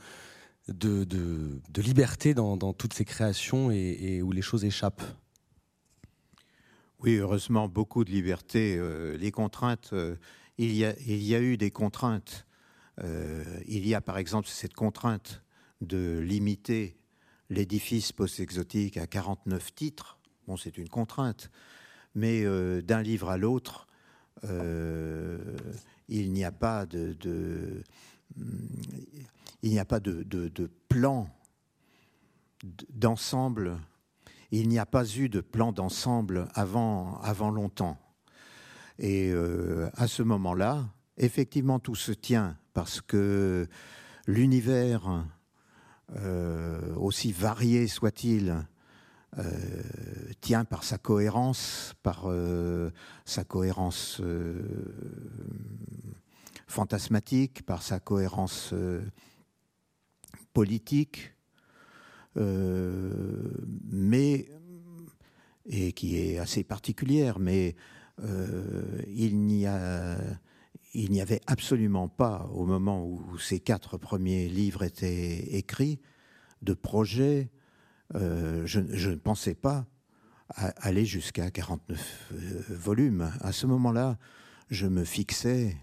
[1.76, 5.02] liberté dans, toutes ces créations et, où les choses échappent.
[7.00, 8.76] Oui, heureusement, beaucoup de liberté.
[8.76, 10.16] Euh, les contraintes, euh,
[10.56, 12.46] il y a eu des contraintes.
[13.02, 15.42] il y a par exemple cette contrainte
[15.80, 16.96] de limiter
[17.50, 20.18] l'édifice post-exotique à 49 titres.
[20.46, 21.50] Bon, c'est une contrainte,
[22.14, 23.86] mais euh, d'un livre à l'autre,
[24.44, 25.56] euh,
[26.08, 26.86] il n'y a pas
[29.84, 31.28] pas de, plan
[32.90, 33.78] d'ensemble.
[34.50, 37.98] Il n'y a pas eu de plan d'ensemble avant, avant longtemps.
[38.98, 40.88] Et euh, à ce moment-là,
[41.18, 43.68] effectivement, tout se tient parce que
[44.26, 45.24] l'univers
[46.16, 48.66] euh, aussi varié soit-il,
[49.38, 49.42] euh,
[50.40, 52.90] tient par sa cohérence, par euh,
[53.26, 54.22] sa cohérence
[56.66, 58.72] fantasmatique, par sa cohérence
[60.54, 61.34] politique,
[62.36, 64.48] mais
[65.66, 67.76] et qui est assez particulière, mais
[69.06, 70.16] il n'y a
[70.98, 76.00] il n'y avait absolument pas, au moment où ces quatre premiers livres étaient écrits,
[76.62, 77.50] de projet.
[78.16, 79.86] Euh, je, ne pensais pas
[80.56, 83.30] aller jusqu'à 49 euh, volumes.
[83.40, 84.18] À ce moment-là,
[84.70, 85.76] je me fixais,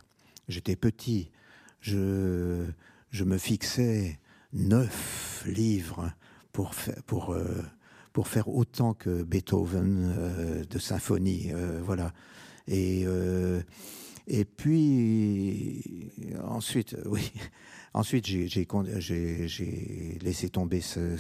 [0.50, 1.32] j'étais petit,
[1.80, 2.66] je,
[3.14, 4.20] me fixais
[4.52, 6.12] neuf livres
[6.52, 6.74] pour,
[7.06, 7.64] pour, euh,
[8.12, 11.52] pour faire autant que Beethoven de symphonie.
[11.84, 12.12] voilà.
[12.68, 13.06] Et
[14.28, 16.12] et puis,
[16.44, 17.32] ensuite, oui,
[17.94, 21.18] ensuite j'ai laissé tomber ce,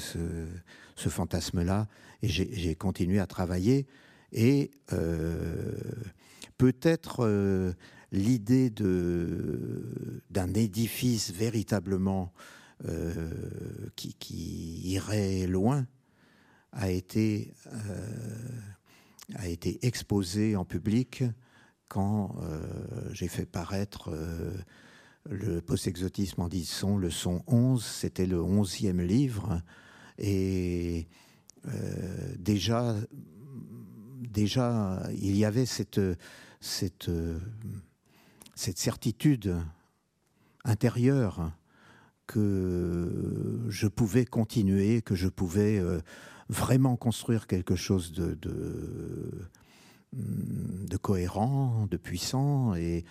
[0.97, 1.87] fantasme-là
[2.21, 3.85] et j'ai continué à travailler.
[4.31, 5.71] Et euh,
[6.57, 7.73] peut-être euh,
[8.11, 12.33] l'idée d'un édifice véritablement
[12.85, 13.29] euh,
[13.95, 15.87] qui, irait loin
[16.71, 17.53] a été
[19.83, 21.23] exposée en public
[21.87, 22.61] quand euh,
[23.11, 24.53] j'ai fait paraître euh,
[25.29, 29.61] le post-exotisme en 10 sons, le son 11, c'était le 11e livre.
[30.17, 31.07] Et
[31.67, 32.95] euh, déjà,
[34.29, 36.01] déjà, il y avait cette,
[36.59, 37.09] cette,
[38.55, 39.55] certitude
[40.63, 41.51] intérieure
[42.27, 45.81] que je pouvais continuer, que je pouvais
[46.49, 48.37] vraiment construire quelque chose de,
[50.15, 53.03] de cohérent, de puissant, et,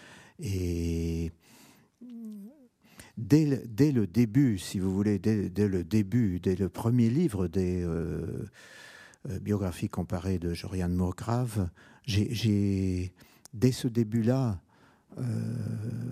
[3.17, 8.49] dès, le début, si vous voulez, dès, le début, dès le premier livre des euh,
[9.29, 11.69] euh, biographies comparées de Joriane Mourgrave,
[12.07, 13.15] j'ai,
[13.53, 14.61] dès ce début-là,
[15.19, 15.23] euh,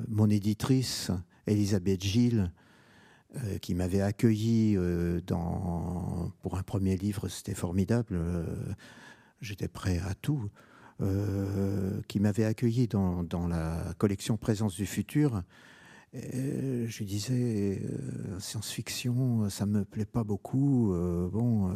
[0.09, 1.11] mon éditrice,
[1.47, 2.53] Elisabeth Gilles,
[3.63, 4.77] qui m'avait accueilli
[5.27, 8.21] dans, pour un premier livre, c'était formidable,
[9.41, 10.51] j'étais prêt à tout,
[12.09, 15.43] qui m'avait accueilli dans, la collection Présence du futur.
[16.13, 17.83] je lui disais,
[18.39, 20.95] science-fiction, ça me plaît pas beaucoup.
[21.33, 21.75] bon,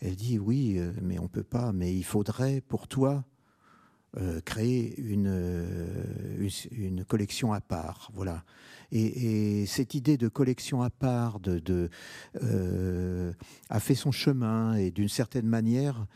[0.00, 3.24] elle dit oui, mais on peut pas, mais il faudrait pour toi
[4.16, 8.10] euh, créer euh, une, une, collection à part.
[8.14, 8.42] Voilà.
[8.90, 13.32] Et, cette idée de collection à part euh,
[13.68, 16.06] a fait son chemin et d'une certaine manière,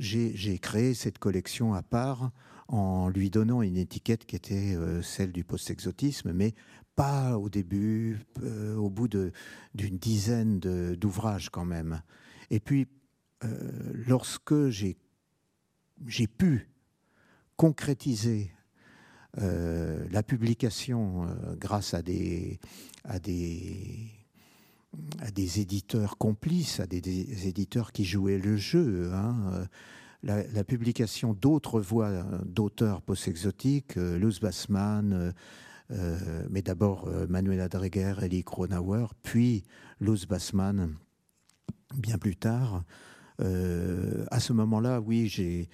[0.00, 2.32] j'ai créé cette collection à part
[2.68, 6.54] en lui donnant une étiquette qui était celle du post-exotisme, mais
[6.96, 8.18] pas au début,
[8.76, 12.02] au bout d'une dizaine d'ouvrages quand même.
[12.50, 12.88] Et puis,
[14.06, 14.96] lorsque j'ai
[16.26, 16.68] pu
[17.60, 18.50] concrétiser
[19.38, 22.58] euh, la publication euh, grâce à des,
[23.04, 24.10] à, des,
[25.20, 29.10] à des éditeurs complices, à des, éditeurs qui jouaient le jeu.
[29.12, 29.66] Hein.
[30.22, 32.10] La, publication d'autres voix
[32.44, 35.32] d'auteurs post-exotiques, euh, Luz Bassman,
[36.50, 39.64] mais d'abord Manuela Dreger, Elie Kronauer, puis
[40.00, 40.94] Luz Bassman
[41.96, 42.84] bien plus tard.
[43.40, 45.68] à ce moment-là, oui, j'ai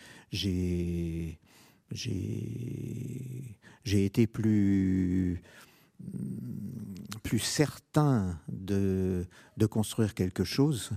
[3.92, 5.42] été plus,
[7.23, 10.91] plus certain de, de, construire quelque chose,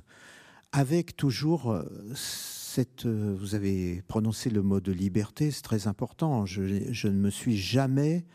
[0.71, 1.83] avec toujours
[2.15, 3.05] cette...
[3.05, 6.45] Vous avez prononcé le mot de liberté, c'est très important.
[6.45, 8.25] Je, je, ne me suis jamais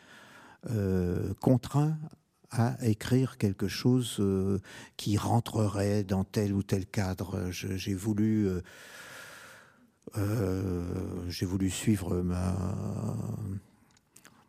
[0.70, 1.96] euh, contraint
[2.50, 4.60] à écrire quelque chose euh,
[4.96, 7.50] qui rentrerait dans tel ou tel cadre.
[7.50, 8.48] J'ai voulu...
[8.48, 8.60] Euh,
[10.16, 10.84] euh,
[11.28, 12.56] j'ai voulu suivre ma,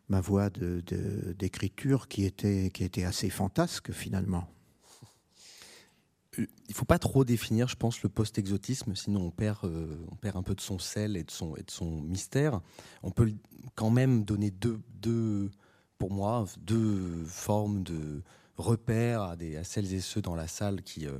[0.08, 4.48] ma voie d'écriture qui, était, assez fantasque finalement.
[6.38, 10.42] Il ne faut pas trop définir, je pense, le post-exotisme, sinon on perd, euh, un
[10.42, 12.60] peu de son sel et de son, mystère.
[13.02, 13.32] On peut
[13.74, 15.50] quand même donner deux,
[15.96, 18.22] pour moi, deux formes de
[18.58, 21.18] repères à, celles et ceux dans la salle qui, euh,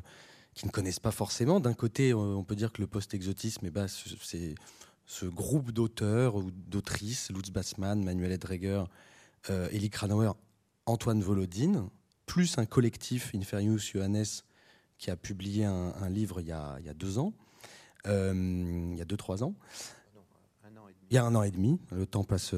[0.65, 1.61] ne connaissent pas forcément.
[1.61, 4.55] D'un côté, on peut dire que le post-exotisme, eh ben, c'est
[5.07, 8.85] ce groupe d'auteurs ou d'autrices, Lutz Bassmann, Manuel Edreger,
[9.51, 10.33] euh, Elie Kranauer,
[10.85, 11.89] Antoine Volodine,
[12.27, 14.25] plus un collectif, Inferius Johannes,
[14.99, 17.33] qui a publié un, livre il y a, deux ans,
[18.07, 18.33] euh,
[18.93, 19.55] il y a deux, trois ans.
[21.09, 22.57] Il y a un an et demi, le temps passe,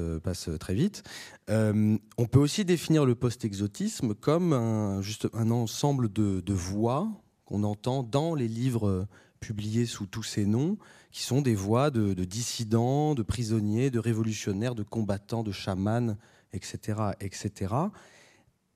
[0.59, 1.03] très vite.
[1.51, 7.07] Euh, on peut aussi définir le post-exotisme comme un, juste un ensemble de, voix
[7.45, 9.07] qu'on entend dans les livres
[9.39, 10.77] publiés sous tous ces noms,
[11.11, 16.15] qui sont des voix de, dissidents, de prisonniers, de révolutionnaires, de combattants, de chamans,
[16.53, 17.73] etc., etc.,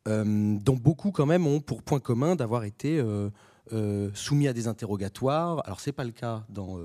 [0.08, 4.68] euh, dont beaucoup quand même ont pour point commun d'avoir été euh, soumis à des
[4.68, 5.62] interrogatoires.
[5.66, 6.78] Alors c'est pas le cas dans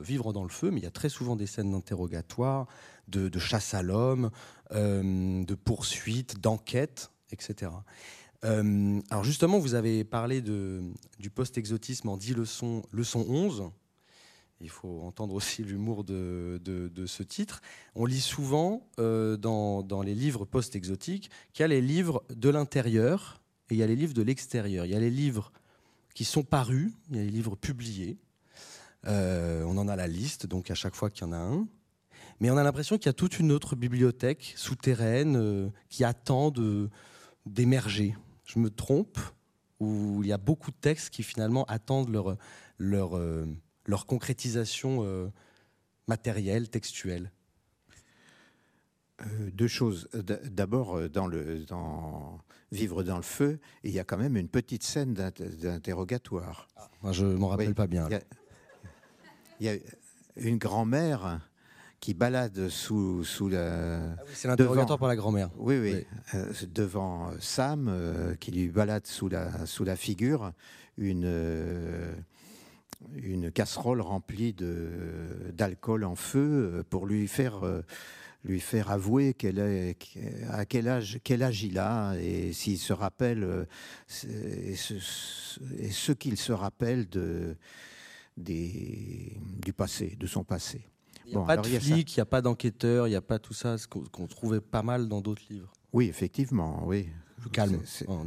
[0.00, 2.66] Vivre dans le feu, mais il y a très souvent des scènes d'interrogatoire,
[3.08, 4.30] de, chasse à l'homme,
[4.70, 7.70] de poursuites, d'enquêtes, etc.
[8.44, 13.70] Euh, alors justement, vous avez parlé du post-exotisme en 10 leçons, leçon 11.
[14.60, 16.60] Il faut entendre aussi l'humour de,
[17.06, 17.60] ce titre.
[17.94, 23.40] On lit souvent euh, dans, les livres post-exotiques qu'il y a les livres de l'intérieur
[23.70, 24.84] et il y a les livres de l'extérieur.
[24.84, 25.52] Il y a les livres
[26.14, 28.18] qui sont parus, il y a les livres publiés.
[29.06, 31.66] Euh, on en a la liste, donc à chaque fois qu'il y en a un.
[32.40, 36.52] Mais on a l'impression qu'il y a toute une autre bibliothèque souterraine qui attend
[37.46, 38.14] d'émerger
[38.50, 39.18] je me trompe
[39.78, 42.36] ou il y a beaucoup de textes qui finalement attendent leur,
[42.78, 43.46] leur, euh,
[43.90, 45.28] leur concrétisation euh,
[46.08, 47.30] matérielle, textuelle?
[49.20, 50.08] Euh, deux choses.
[50.14, 52.40] D'abord, dans, le, dans
[52.72, 56.68] Vivre dans le feu, il y a quand même une petite scène d'interrogatoire.
[57.02, 58.08] Ah, je ne m'en rappelle pas bien.
[59.58, 59.74] Il y, a,
[60.36, 61.40] une grand-mère
[61.98, 64.12] qui balade sous, sous la.
[64.12, 65.50] Ah c'est l'interrogatoire par la grand-mère.
[65.56, 66.06] Oui, oui.
[66.34, 70.52] Euh, devant Sam, euh, qui lui balade sous la, sous la figure
[70.96, 72.14] une, euh,
[73.14, 74.54] une casserole remplie
[75.52, 77.62] d'alcool en feu pour lui faire.
[78.42, 79.98] lui faire avouer qu'elle est,
[80.48, 83.66] à quel âge, quel âge il a et s'il se rappelle
[84.24, 87.54] et ce, ce qu'il se rappelle de,
[88.38, 90.86] des, du passé, de son passé.
[91.26, 93.38] Il n'y a pas de flic, il n'y a pas d'enquêteur, il n'y a pas
[93.38, 95.72] tout ça, ce qu'on trouvait pas mal dans d'autres livres.
[95.92, 97.08] Oui, effectivement, oui.
[97.40, 97.80] Plus calme,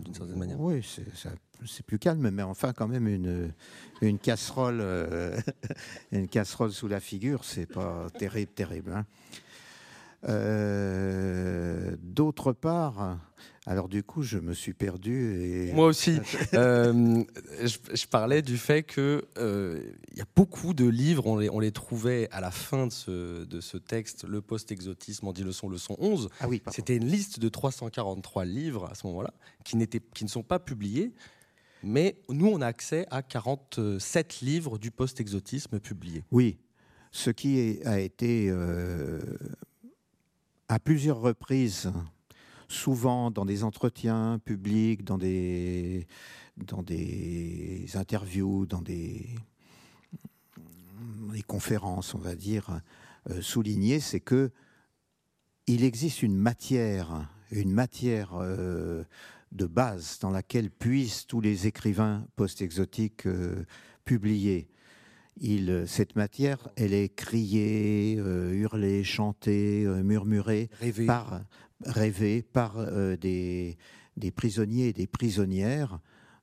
[0.04, 0.60] d'une certaine manière.
[0.60, 0.84] Oui,
[1.66, 3.54] c'est plus calme, mais enfin quand même une,
[4.02, 5.40] une casserole, euh,
[6.12, 8.92] une casserole sous la figure, c'est pas terrible, terrible.
[8.94, 9.06] Hein.
[10.28, 13.20] Euh, d'autre part,
[13.66, 15.42] Alors du coup, je me suis perdu.
[15.42, 15.74] Et...
[15.74, 16.20] Moi aussi.
[16.54, 17.24] euh,
[17.62, 21.50] je, je, parlais du fait que euh, il y a beaucoup de livres, on les,
[21.50, 25.44] on les, trouvait à la fin de ce, de ce texte, le post-exotisme en 10
[25.44, 26.30] leçons, leçon 11.
[26.40, 29.78] Ah oui, C'était une liste de 343 livres à ce moment-là, qui,
[30.14, 31.14] qui ne sont pas publiés.
[31.84, 36.24] Mais nous, on a accès à 47 livres du post-exotisme publiés.
[36.32, 36.58] Oui,
[37.12, 39.20] ce qui a été euh,
[40.74, 41.92] à plusieurs reprises
[42.68, 46.08] souvent dans des entretiens publics, dans des,
[46.58, 49.36] dans des interviews, dans des,
[51.46, 52.82] conférences, on va dire,
[53.30, 54.50] euh, souligné, c'est que
[55.68, 59.04] il existe une matière, une matière euh,
[59.52, 63.64] de base dans laquelle puissent tous les écrivains post-exotiques euh,
[64.06, 64.68] publier.
[65.38, 70.70] Il, cette matière, elle est criée, euh, hurlée, chantée, euh, murmurée
[71.08, 71.42] par,
[71.86, 73.78] rêvée par euh, des,
[74.18, 76.00] des prisonniers et des prisonnières.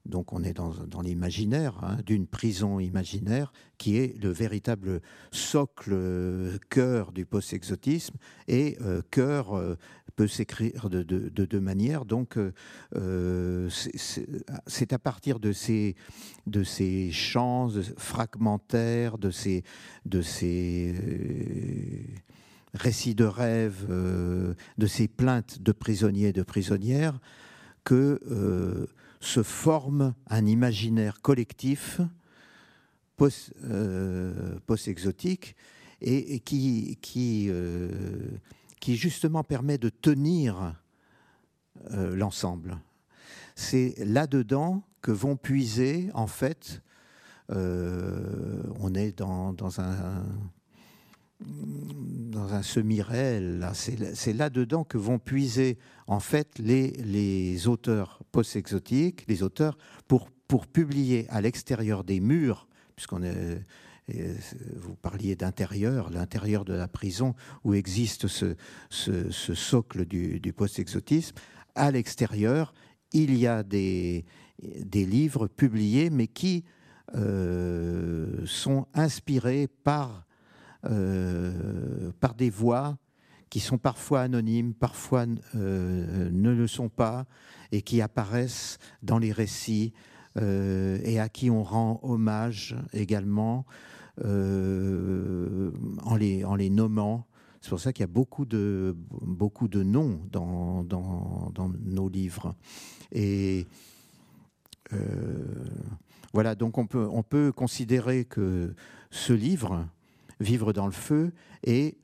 [0.06, 5.92] Donc on est dans, dans l'imaginaire, hein, d'une prison imaginaire qui est le véritable socle,
[5.92, 8.16] euh, cœur du post-exotisme
[8.48, 9.76] et euh, cœur euh,
[10.20, 12.04] peut s'écrire de deux de, de manières.
[12.04, 12.36] Donc
[12.94, 13.70] euh,
[14.66, 15.96] c'est à partir de ces,
[16.46, 19.64] de ces chants fragmentaires, de ces,
[20.04, 22.02] de ces euh,
[22.74, 27.18] récits de rêves, euh, de ces plaintes de prisonniers et de prisonnières
[27.82, 28.88] que euh,
[29.20, 32.02] se forme un imaginaire collectif
[33.16, 35.56] post, euh, post-exotique
[36.02, 37.88] et, et, qui, qui, euh,
[38.80, 40.74] qui, justement permet de tenir
[41.92, 42.78] euh, l'ensemble.
[43.54, 46.82] C'est là-dedans que vont puiser, en fait,
[47.50, 50.24] euh, on est dans, un
[51.40, 53.66] dans un semi-réel.
[53.74, 60.66] C'est là-dedans que vont puiser en fait les, les auteurs post-exotiques, les auteurs pour, pour
[60.66, 63.62] publier à l'extérieur des murs, puisqu'on est
[64.76, 67.34] vous parliez d'intérieur, l'intérieur de la prison
[67.64, 68.56] où existe ce,
[69.30, 71.36] socle du, du post-exotisme.
[71.74, 72.74] À l'extérieur,
[73.12, 74.24] il y a des,
[74.92, 76.64] livres publiés, mais qui
[77.14, 80.26] euh, sont inspirés par
[80.86, 82.96] euh, par des voix
[83.50, 87.26] qui sont parfois anonymes, parfois euh, ne le sont pas,
[87.72, 89.92] et qui apparaissent dans les récits
[90.38, 97.26] euh, et à qui on rend hommage également euh, en, les, en les nommant.
[97.60, 100.84] C'est pour ça qu'il y a beaucoup de, beaucoup de noms dans,
[101.84, 102.54] nos livres.
[103.12, 103.66] Et
[106.32, 108.74] voilà, donc on peut, on peut considérer que
[109.10, 109.86] ce livre,
[110.40, 111.32] Vivre dans le feu
[111.64, 111.98] et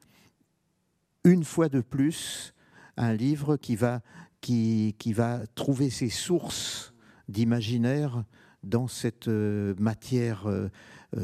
[1.24, 2.52] une fois de plus
[2.98, 4.02] un livre qui va,
[4.42, 6.92] qui, qui va trouver ses sources
[7.28, 8.24] d'imaginaire
[8.62, 10.46] dans cette matière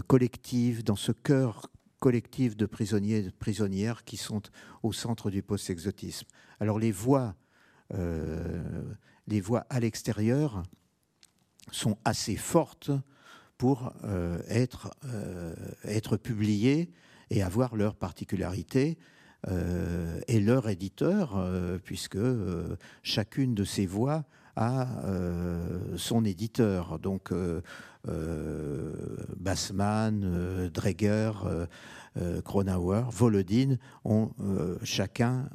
[0.06, 1.70] collective, dans ce cœur
[2.02, 4.42] collectif de prisonniers et de prisonnières qui sont
[4.82, 6.26] au centre du post-exotisme.
[6.58, 7.36] Alors les voix,
[7.94, 8.82] euh,
[9.28, 10.64] les voix à l'extérieur
[11.70, 12.90] sont assez fortes
[13.56, 15.54] pour euh, être, euh,
[15.84, 16.90] être publiés
[17.30, 18.98] et avoir leur particularité
[19.46, 24.24] euh, et leur éditeur, euh, puisque euh, chacune de ces voix
[24.56, 24.86] a
[25.96, 26.98] son éditeur.
[26.98, 27.32] Donc
[29.36, 31.32] Bassman, Dreger,
[32.44, 34.30] Kronauer, Volodine ont
[34.82, 35.48] chacun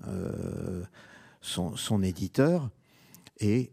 [1.42, 2.70] son, éditeur.
[3.40, 3.72] Et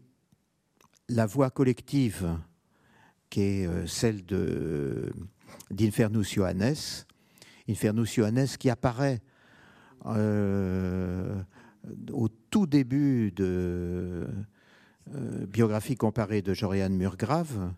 [1.09, 2.37] la voix collective
[3.29, 4.23] qui est celle
[5.71, 6.75] d'Infernus Johannes,
[7.67, 9.21] Infernus Johannes qui apparaît
[10.05, 11.41] euh,
[12.11, 14.27] au tout début de
[15.13, 17.73] euh, biographie comparée de Joriane Murgrave,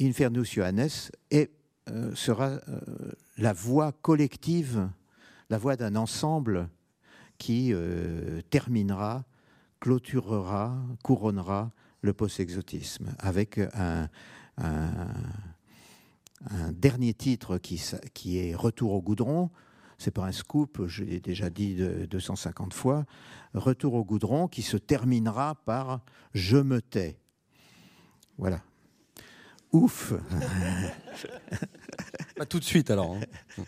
[0.00, 0.88] Infernus Johannes
[1.30, 1.50] et,
[1.90, 2.60] euh, sera
[3.36, 4.88] la voix collective,
[5.50, 6.68] la voix d'un ensemble
[7.36, 7.72] qui
[8.50, 9.24] terminera,
[9.80, 11.72] clôturera, couronnera
[12.02, 14.08] le post-exotisme avec un,
[16.70, 19.50] dernier titre qui, est Retour au goudron.
[20.00, 23.04] C'est pas un scoop, je l'ai déjà dit de, 250 fois.
[23.52, 26.00] Retour au goudron qui se terminera par
[26.32, 27.18] Je me tais.
[28.38, 28.62] Voilà.
[29.72, 30.14] Ouf
[32.36, 33.14] Pas tout de suite alors.
[33.14, 33.20] Hein.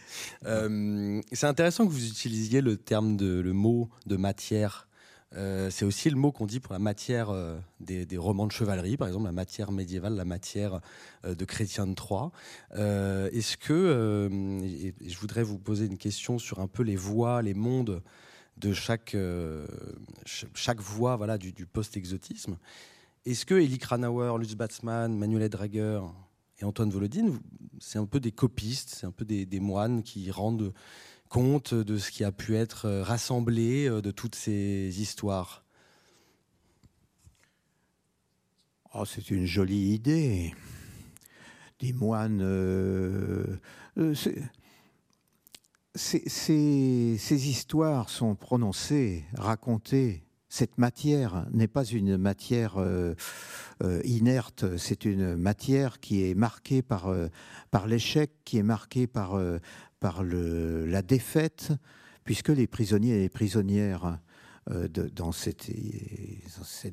[0.47, 4.89] Euh, c'est intéressant que vous utilisiez le terme de le mot de matière
[5.37, 8.97] euh, c'est aussi le mot qu'on dit pour la matière euh, des, romans de chevalerie,
[8.97, 10.81] par exemple, la matière médiévale, la matière
[11.25, 12.31] euh, de Chrétien de Troyes.
[12.75, 14.29] Est-ce que,
[15.01, 18.03] je voudrais vous poser une question sur un peu les voies, les mondes
[18.59, 19.17] de chaque,
[20.55, 22.59] chaque voie voilà, du, post-exotisme.
[23.25, 26.01] Est-ce que Elie Kranauer, Lutz Batzmann, Manuel Drager
[26.59, 27.39] et Antoine Volodine,
[27.81, 30.73] c'est un peu des copistes, c'est un peu des, moines qui rendent
[31.35, 35.65] de ce qui a pu être rassemblé de toutes ces histoires?
[38.93, 40.55] Oh, c'est une jolie idée.
[41.81, 42.41] Des moines.
[42.43, 43.59] Euh,
[43.97, 44.15] euh,
[45.95, 50.25] ces, histoires sont prononcées, racontées.
[50.51, 53.15] Cette matière n'est pas une matière euh,
[54.05, 57.11] inerte, c'est une matière qui est marquée par,
[57.71, 59.41] par l'échec, qui est marquée par,
[60.03, 61.73] par le, la défaite,
[62.25, 64.19] puisque les prisonniers et les prisonnières
[64.71, 65.71] euh, dans, cette,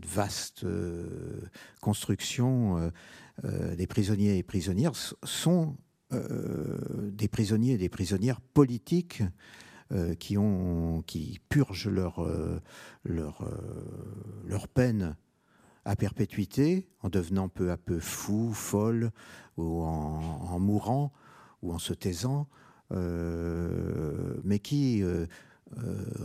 [0.06, 1.42] vaste euh,
[1.82, 2.92] construction,
[3.44, 5.76] euh, des prisonniers et prisonnières sont
[6.12, 9.22] des prisonniers et des prisonnières politiques
[10.20, 12.28] qui, purgent leur,
[14.74, 15.16] peine
[15.86, 19.12] à perpétuité en devenant peu à peu fous, folles,
[19.58, 21.14] ou en, mourant,
[21.62, 22.48] ou en se taisant,
[22.92, 25.04] mais qui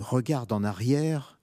[0.01, 1.35] regardent en arrière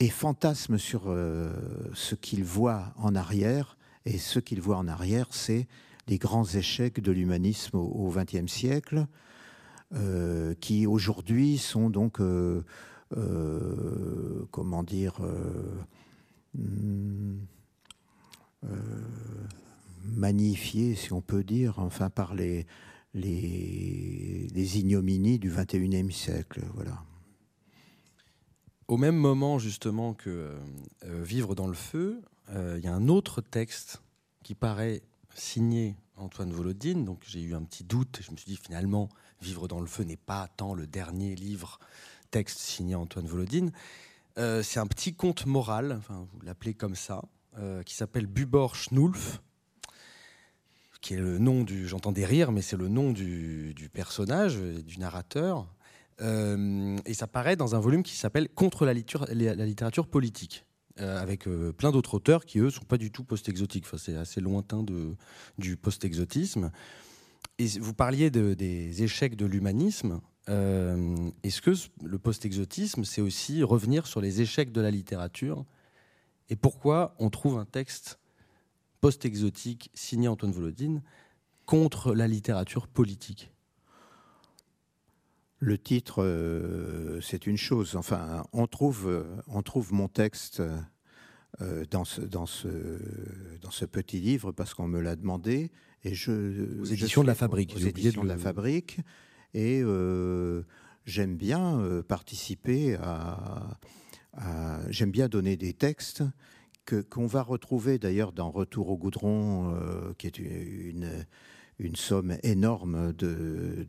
[0.00, 1.52] et fantasme sur euh,
[1.94, 3.76] ce qu'il voit en arrière.
[4.04, 5.66] Et ce qu'il voit en arrière, c'est
[6.06, 9.06] les grands échecs de l'humanisme au XXe siècle,
[9.94, 12.62] euh, qui aujourd'hui sont donc, euh,
[14.52, 15.14] comment dire,
[16.54, 17.38] hmm,
[20.04, 22.66] magnifiés, si on peut dire, enfin par les,
[23.16, 26.62] les, ignominies du XXIe siècle.
[26.74, 27.02] Voilà.
[28.88, 30.54] Au même moment, justement, que
[31.04, 34.02] euh, Vivre dans le feu, euh, il y a un autre texte
[34.44, 35.02] qui paraît
[35.34, 37.04] signé Antoine Volodine.
[37.04, 38.20] Donc j'ai eu un petit doute.
[38.22, 39.08] Je me suis dit finalement,
[39.40, 41.78] Vivre dans le feu n'est pas tant le dernier livre
[42.30, 43.72] texte signé Antoine Volodine.
[44.38, 47.22] Euh, c'est un petit conte moral, enfin, vous l'appelez comme ça,
[47.86, 49.40] qui s'appelle Bubor Schnulf,
[51.00, 51.86] qui est le nom du.
[51.86, 55.66] J'entends des rires, mais c'est le nom du, du personnage, du narrateur.
[56.22, 60.64] Euh, et ça paraît dans un volume qui s'appelle Contre la, littérature politique.
[60.98, 63.84] Euh, avec euh, plein d'autres auteurs qui, eux, sont pas du tout post-exotiques.
[63.86, 65.14] Enfin, c'est assez lointain de,
[65.58, 66.70] du post-exotisme.
[67.58, 70.20] Et vous parliez de, des échecs de l'humanisme.
[70.48, 71.72] Est-ce que
[72.04, 75.64] le post-exotisme, c'est aussi revenir sur les échecs de la littérature?
[76.48, 78.20] Et pourquoi on trouve un texte
[79.00, 81.02] post-exotique signé Antoine Volodine
[81.64, 83.52] contre la littérature politique
[85.58, 87.96] le titre, euh, c'est une chose.
[87.96, 90.62] Enfin, on trouve, euh, on trouve mon texte
[91.60, 92.68] euh, dans, ce, dans, ce,
[93.62, 95.70] dans ce petit livre parce qu'on me l'a demandé.
[96.04, 97.74] Et je, aux éditions de la Fabrique.
[97.74, 98.28] Aux éditions de...
[98.28, 98.98] la Fabrique.
[99.54, 99.82] Et
[101.06, 103.78] j'aime bien participer à.
[104.90, 106.22] j'aime bien donner des textes
[107.10, 109.74] qu'on va retrouver d'ailleurs dans Retour au goudron,
[110.18, 111.26] qui est une,
[111.78, 113.86] une, somme énorme de,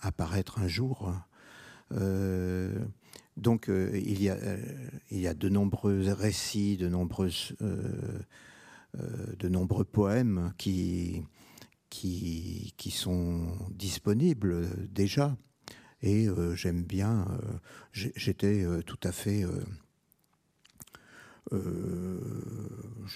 [0.00, 1.12] apparaître un jour.
[1.92, 2.72] Euh,
[3.36, 4.56] donc euh, il, y a, euh,
[5.10, 11.22] il y a de nombreux récits, de, nombreuses, de nombreux poèmes qui,
[11.90, 15.36] qui, qui sont disponibles déjà.
[16.04, 17.26] Et j'aime bien,
[17.92, 19.44] j'étais tout à fait...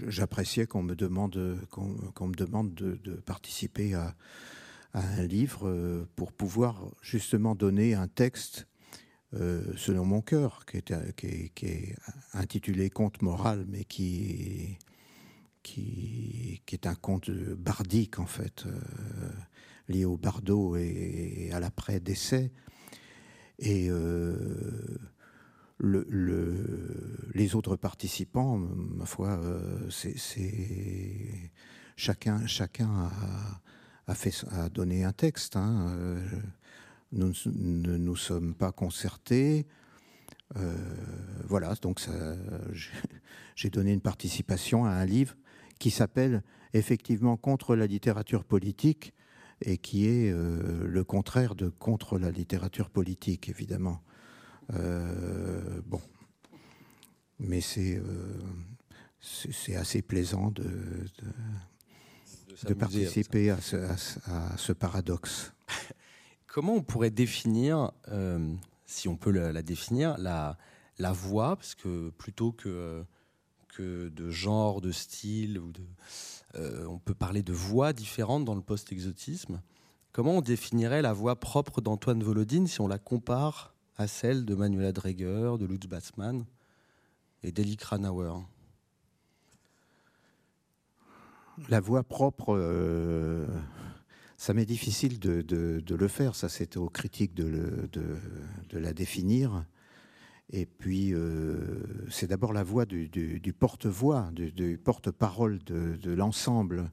[0.08, 4.14] J'appréciais qu'on me demande, qu'on me demande de, participer à,
[4.96, 8.66] un livre euh, pour pouvoir justement donner un texte
[9.34, 11.94] euh, selon mon cœur, qui est,
[12.32, 14.78] intitulé Conte moral, mais qui,
[15.62, 19.30] qui, est un conte bardique, en fait, euh,
[19.88, 22.52] lié au bardo et, à l'après-décès.
[23.58, 23.90] Et
[25.78, 26.06] le,
[27.34, 29.38] les autres participants, ma foi,
[29.90, 30.16] c'est
[31.96, 32.46] chacun,
[34.50, 35.56] a donné un texte.
[35.56, 35.88] Hein.
[35.98, 36.20] Euh,
[37.12, 39.66] nous ne nous, sommes pas concertés.
[40.56, 40.74] Euh,
[41.48, 42.00] voilà, donc
[43.54, 45.34] j'ai donné une participation à un livre
[45.78, 49.12] qui s'appelle effectivement Contre la littérature politique
[49.62, 54.02] et qui est euh, le contraire de contre la littérature politique, évidemment.
[54.70, 56.00] Bon,
[57.38, 58.00] mais c'est
[59.20, 60.64] c'est assez plaisant de
[62.64, 65.52] de participer à ce, paradoxe.
[66.46, 68.54] Comment on pourrait définir, euh,
[68.86, 70.56] si on peut la, définir, la,
[70.98, 73.04] la voix, parce que plutôt que,
[73.68, 75.72] que de genre, de style, ou
[76.54, 79.60] euh, on peut parler de voix différentes dans le post-exotisme.
[80.12, 84.54] comment on définirait la voix propre d'Antoine Volodine si on la compare à celle de
[84.54, 86.44] Manuela Dreger, de Lutz Bassmann
[87.42, 88.42] et d'Eli Kranauer
[91.68, 93.46] La voix propre, euh,
[94.36, 96.34] ça m'est difficile de, le faire.
[96.34, 99.64] Ça, c'est aux critiques de, de, la définir.
[100.50, 106.90] Et puis, euh, c'est d'abord la voix du, porte-voix, du, porte-parole de, l'ensemble.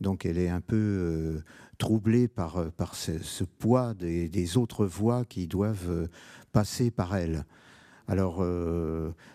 [0.00, 1.40] Donc, elle est un peu euh,
[1.78, 6.08] troublée par, par ce, poids des, autres voix qui doivent
[6.52, 7.44] passer par elle.
[8.08, 8.44] Alors,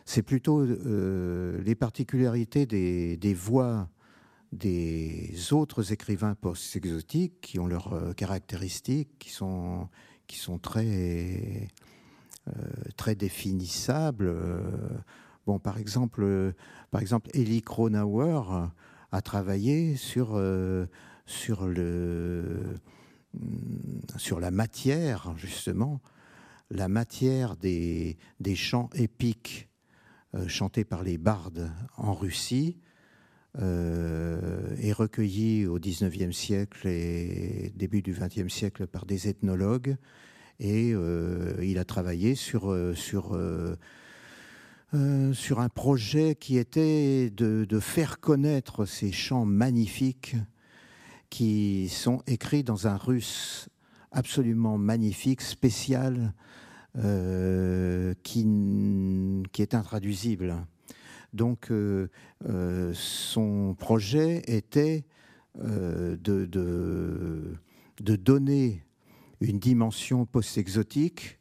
[0.05, 3.89] c'est plutôt les particularités des, des voix
[4.51, 9.87] des autres écrivains post-exotiques qui ont leurs euh, caractéristiques, qui sont,
[10.25, 11.67] qui sont très,
[12.47, 12.51] euh,
[12.95, 14.27] très définissables.
[14.27, 14.61] Euh,
[15.45, 16.53] bon, par exemple,
[16.91, 18.69] par exemple, Elie Kronauer
[19.11, 20.41] a travaillé sur,
[21.25, 22.75] sur, le,
[23.33, 26.01] mm, sur la matière, justement,
[26.69, 29.69] la matière des, des chants épiques
[30.47, 32.77] chantés par les bardes en Russie,
[33.59, 39.95] euh, est recueilli au XIXe siècle et début du XXe siècle par des ethnologues.
[40.59, 42.77] Et euh, il a travaillé sur,
[44.93, 50.35] euh, sur, un projet qui était de, faire connaître ces chants magnifiques
[51.29, 53.69] qui sont écrits dans un russe
[54.11, 56.33] absolument magnifique, spécial,
[58.23, 58.47] qui,
[59.51, 60.55] qui est intraduisible.
[61.33, 62.09] Donc euh,
[62.49, 65.05] euh, son projet était
[65.59, 67.57] euh, de,
[67.99, 68.83] donner
[69.41, 71.36] une dimension post-exotique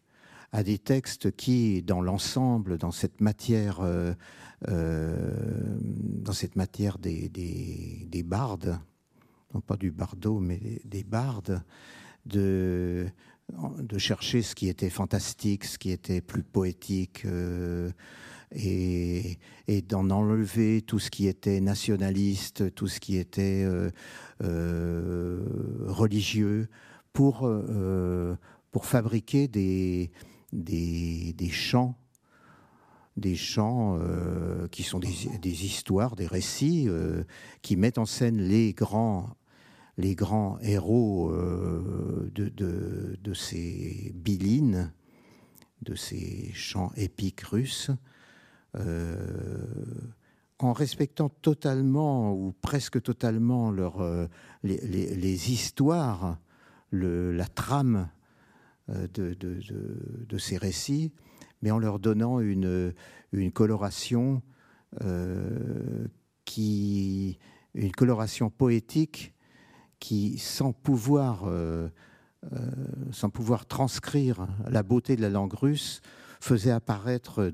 [0.57, 3.80] à des textes qui, dans l'ensemble, dans cette matière,
[4.66, 8.78] dans cette matière des, des, bardes,
[9.52, 11.62] non pas du bardo, mais des, bardes,
[12.24, 13.07] de,
[13.98, 17.26] chercher ce qui était fantastique, ce qui était plus poétique
[18.54, 19.38] et,
[19.88, 23.90] d'en enlever tout ce qui était nationaliste, tout ce qui était euh,
[24.42, 25.44] euh,
[25.86, 26.68] religieux,
[27.12, 28.36] pour, euh,
[28.70, 30.11] pour fabriquer des,
[30.53, 31.97] des, des chants
[33.16, 33.99] des chants
[34.70, 35.09] qui sont des,
[35.40, 36.86] des, histoires, des récits
[37.62, 39.30] qui mettent en scène les grands,
[39.97, 44.92] les grands héros de, de, de, ces bilines,
[45.80, 47.90] de ces chants épiques russes,
[48.78, 49.57] euh,
[50.59, 54.26] en respectant totalement ou presque totalement leur, euh,
[54.62, 56.38] les, histoires,
[56.90, 58.15] le, la trame euh,
[58.89, 59.61] de, de,
[60.28, 61.12] de, ces récits,
[61.62, 62.95] mais en leur donnant une,
[63.32, 64.43] une coloration
[66.45, 67.39] qui,
[67.74, 69.34] une coloration poétique
[69.99, 71.51] qui, sans pouvoir,
[73.11, 76.01] sans pouvoir transcrire la beauté de la langue russe,
[76.41, 77.53] faisait apparaître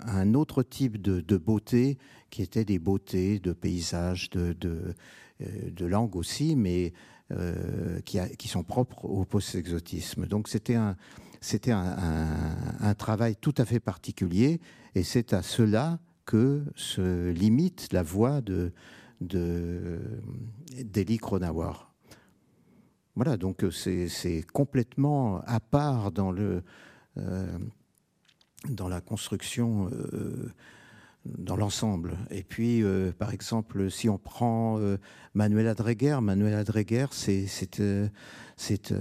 [0.00, 1.98] un autre type de, beauté
[2.30, 4.94] qui était des beautés de paysages, de, de,
[5.40, 6.92] euh, langue aussi, mais
[7.32, 10.26] euh, qui, sont propres au post-exotisme.
[10.26, 10.96] Donc c'était un,
[11.40, 14.60] c'était un, travail tout à fait particulier,
[14.94, 18.72] et c'est à cela que se limite la voix de
[19.20, 21.94] d'Eli Kronauer.
[23.16, 26.62] Voilà, donc c'est complètement à part dans le,
[27.16, 27.58] euh,
[28.68, 30.52] dans la construction euh,
[31.24, 32.16] dans l'ensemble.
[32.30, 34.98] Et puis, euh, par exemple, si on prend euh,
[35.34, 37.46] Manuela Dreger, Manuela Dreger, c'est
[38.56, 38.94] c'est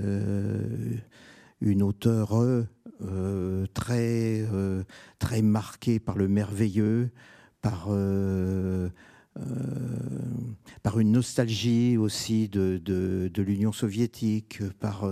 [1.62, 2.66] une auteure
[3.74, 4.46] très
[5.20, 7.12] très marquée par le merveilleux,
[7.62, 8.92] par une
[11.12, 15.06] nostalgie aussi de, l'Union soviétique, par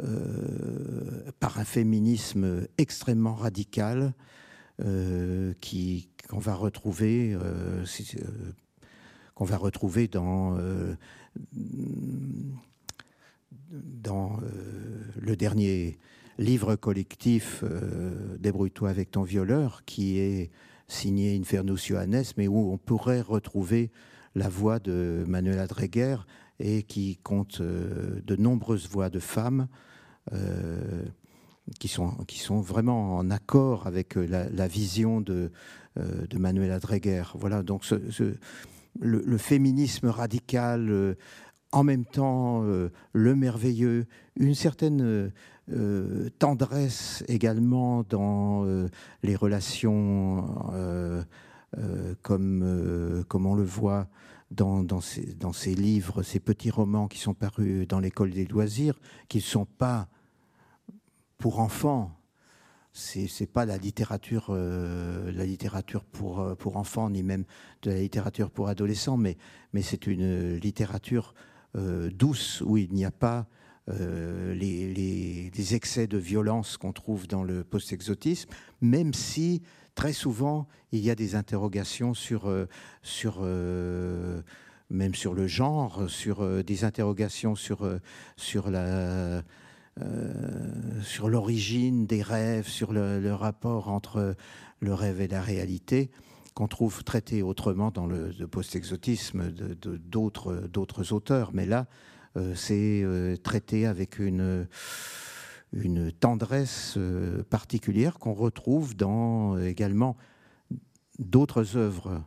[0.00, 4.10] euh, un féminisme extrêmement radical euh,
[5.60, 7.84] qui qu'on va retrouver euh,
[9.34, 10.56] qu'on va retrouver dans
[13.70, 14.38] dans
[15.20, 15.98] le dernier
[16.38, 17.64] livre collectif
[18.38, 20.50] Débrouille-toi avec ton violeur, qui est
[20.86, 23.90] signé Infernus Johannes, mais où on pourrait retrouver
[24.34, 26.16] la voix de Manuela Dreger
[26.60, 29.68] et qui compte de nombreuses voix de femmes
[30.32, 31.04] euh,
[31.78, 35.50] qui, sont, qui sont vraiment en accord avec euh, la, vision de,
[35.98, 37.34] euh, de Manuela Dreger.
[37.34, 37.84] Voilà, donc
[39.00, 41.16] le, féminisme radical,
[41.72, 42.62] en même temps
[43.12, 44.06] le merveilleux,
[44.36, 45.30] une certaine
[46.38, 48.66] tendresse également dans
[49.22, 50.46] les relations,
[52.22, 54.08] comme, comme on le voit
[54.50, 58.46] dans, dans, ces, dans ces livres, ces petits romans qui sont parus dans l'école des
[58.46, 58.98] loisirs,
[59.28, 60.08] qui ne sont pas
[61.38, 62.14] pour enfants.
[62.92, 67.44] C'est n'est pas la littérature, euh, la littérature pour, euh, pour enfants, ni même
[67.82, 69.36] de la littérature pour adolescents, mais,
[69.72, 71.34] mais c'est une littérature
[71.76, 73.46] euh, douce où il n'y a pas
[73.90, 78.50] les, les, excès de violence qu'on trouve dans le post-exotisme,
[78.82, 79.62] même si
[79.94, 82.52] très souvent, il y a des interrogations sur,
[83.02, 83.40] sur
[84.90, 87.98] même sur le genre, sur des interrogations sur,
[88.36, 89.42] sur la
[91.02, 94.36] sur l'origine des rêves, sur le, rapport entre
[94.80, 96.10] le rêve et la réalité,
[96.54, 101.50] qu'on trouve traité autrement dans le, post-exotisme de, d'autres, auteurs.
[101.52, 101.86] Mais là,
[102.54, 103.04] c'est
[103.42, 104.18] traité avec
[105.72, 110.16] une tendresse euh, particulière qu'on retrouve dans euh, également
[111.18, 112.22] d'autres œuvres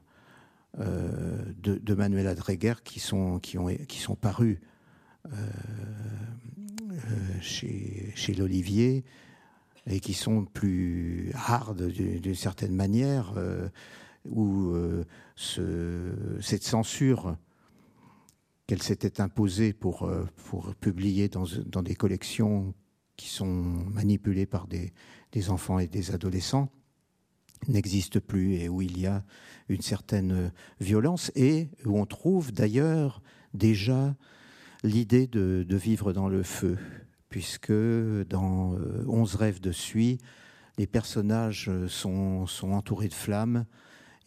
[0.80, 2.28] euh, de, Manuel
[2.84, 3.40] qui sont
[4.20, 4.62] parues
[7.42, 9.04] chez, chez l'Olivier
[9.88, 13.34] et qui sont plus hard d'une certaine manière,
[14.30, 14.76] où
[15.36, 17.36] ce, cette censure
[18.68, 22.74] qu'elle s'était imposée pour, pour publier dans, dans des collections
[23.22, 24.92] qui sont manipulés par des,
[25.50, 26.70] enfants et des adolescents
[27.68, 29.24] n'existe plus et où il y a
[29.70, 33.22] une certaine violence et où on trouve d'ailleurs
[33.54, 34.16] déjà
[34.84, 36.78] l'idée de, vivre dans le feu,
[37.30, 40.18] puisque dans euh, Onze rêves de suie,
[40.78, 43.66] les personnages sont, sont entourés de flammes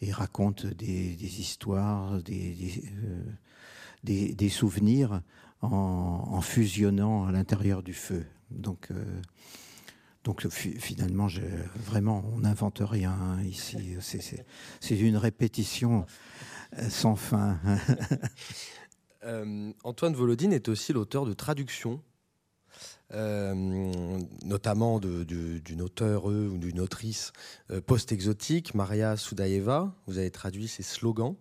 [0.01, 2.83] et racontent des, histoires, des,
[4.03, 5.21] des, euh, souvenirs
[5.61, 8.25] en, fusionnant à l'intérieur du feu.
[8.51, 9.03] Donc, euh,
[10.23, 11.27] donc finalement,
[11.75, 13.95] vraiment, on n'invente rien ici.
[14.79, 16.05] C'est une répétition
[16.77, 17.59] euh, sans fin.
[19.25, 22.01] Euh, Antoine Volodine est aussi l'auteur de traductions,
[23.11, 27.31] notamment d'une auteure ou d'une autrice
[27.85, 29.95] post-exotique, Maria Soudaeva.
[30.05, 31.35] Vous avez traduit ses slogans,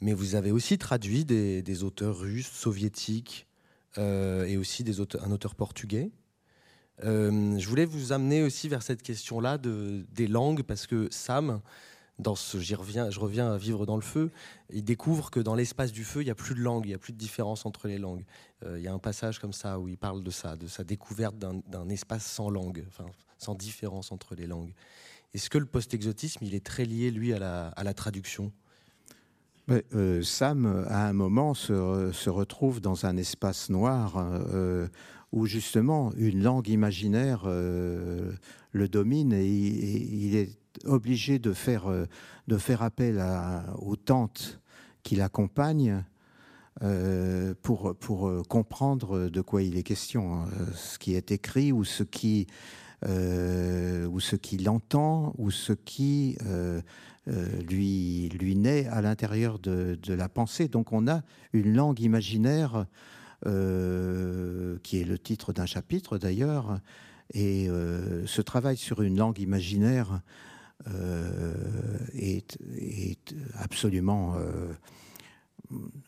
[0.00, 3.46] mais vous avez aussi traduit des, auteurs russes, soviétiques,
[3.96, 4.84] et aussi
[5.20, 6.10] un auteur portugais.
[7.04, 11.60] Euh, je voulais vous amener aussi vers cette question-là de, des langues, parce que Sam,
[12.18, 14.30] dans ce, j'y reviens, je reviens à vivre dans le feu,
[14.70, 16.94] il découvre que dans l'espace du feu, il n'y a plus de langue, il n'y
[16.94, 18.24] a plus de différence entre les langues.
[18.64, 20.84] Euh, il y a un passage comme ça où il parle de ça, de sa
[20.84, 22.86] découverte d'un espace sans langue,
[23.38, 24.72] sans différence entre les langues.
[25.34, 28.52] Est-ce que le post-exotisme, il est très lié, lui, à la, traduction?
[29.68, 34.16] Euh, Sam, à un moment, se, retrouve dans un espace noir
[35.32, 38.32] où justement une langue imaginaire euh,
[38.72, 42.06] le domine et, il est obligé de faire, euh,
[42.48, 43.22] de faire appel
[43.78, 44.60] aux tantes
[45.02, 46.04] qui l'accompagnent
[46.82, 50.48] euh, pour, pour comprendre de quoi il est question, hein.
[50.74, 52.46] ce qui est écrit ou ce qui,
[53.02, 54.36] ou ce
[55.38, 56.36] ou ce qui
[57.26, 60.68] lui, lui naît à l'intérieur de, de, la pensée.
[60.68, 61.22] Donc on a
[61.52, 62.86] une langue imaginaire
[63.44, 66.80] euh, qui est le titre d'un chapitre d'ailleurs.
[67.34, 70.20] Et euh, ce travail sur une langue imaginaire
[70.88, 72.58] euh, est,
[73.54, 74.36] absolument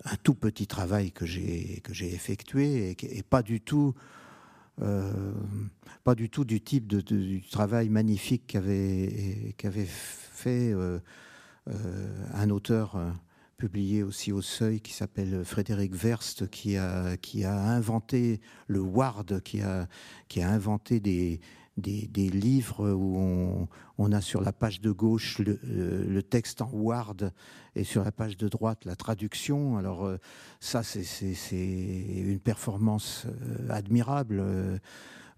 [0.05, 3.95] un tout petit travail que j'ai que j'ai effectué et, pas du tout
[4.77, 10.73] pas du tout du type de, du travail magnifique qu'avait qu'avait fait
[11.67, 12.97] un auteur
[13.59, 19.41] publié aussi au Seuil, qui s'appelle Frédéric Verst, qui a, qui a inventé le Ward,
[19.43, 19.89] qui a,
[20.29, 21.41] qui a inventé des,
[21.79, 23.69] des, livres où
[23.99, 27.33] on, a sur la page de gauche le, euh, le, texte en Ward
[27.75, 29.77] et sur la page de droite la traduction.
[29.79, 30.19] Alors euh,
[30.61, 34.43] ça, c'est une performance euh, admirable.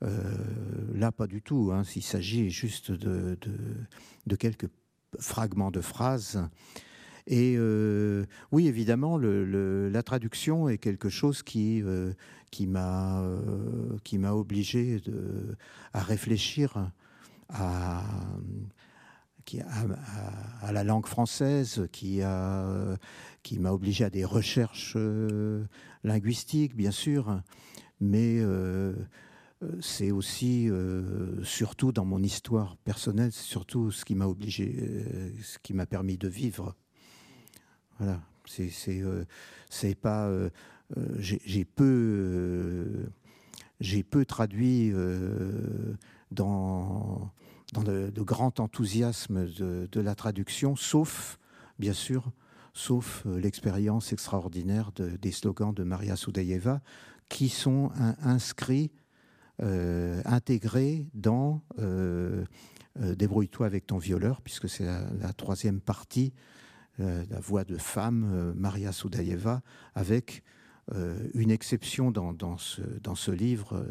[0.03, 1.71] là, pas du tout.
[1.73, 3.39] Hein, S'il s'agit juste de,
[4.27, 4.69] de, quelques
[5.19, 6.49] fragments de phrases.
[7.27, 12.13] Et euh, oui, évidemment, la traduction est quelque chose qui, euh,
[12.51, 15.01] qui m'a euh, obligé
[15.93, 16.91] à réfléchir
[17.49, 18.03] à,
[20.73, 24.97] la langue française, qui m'a obligé à des recherches
[26.05, 27.43] linguistiques, bien sûr,
[28.01, 28.41] mais
[29.81, 30.71] c'est aussi,
[31.43, 35.05] surtout dans mon histoire personnelle, surtout ce qui m'a obligé,
[35.43, 36.77] ce qui m'a permis de vivre.
[38.01, 38.71] Voilà, c'est
[39.03, 39.25] euh,
[40.01, 40.27] pas.
[40.27, 40.49] Euh,
[40.97, 43.11] euh, j'ai peu
[43.79, 44.93] j'ai peu traduit
[46.31, 47.31] dans
[47.75, 51.39] dans le, grand enthousiasme de, de, la traduction, sauf
[51.79, 52.33] bien sûr
[52.73, 56.81] sauf l'expérience extraordinaire des slogans de Maria Soudayeva,
[57.29, 57.91] qui sont
[58.23, 58.91] inscrits,
[59.61, 61.63] intégrés dans
[62.97, 66.33] Débrouille-toi avec ton violeur, puisque c'est la, troisième partie,
[67.01, 69.63] la voix de femme, Maria Soudayeva,
[69.95, 70.43] avec
[71.35, 73.85] une exception dans, dans, ce, dans ce livre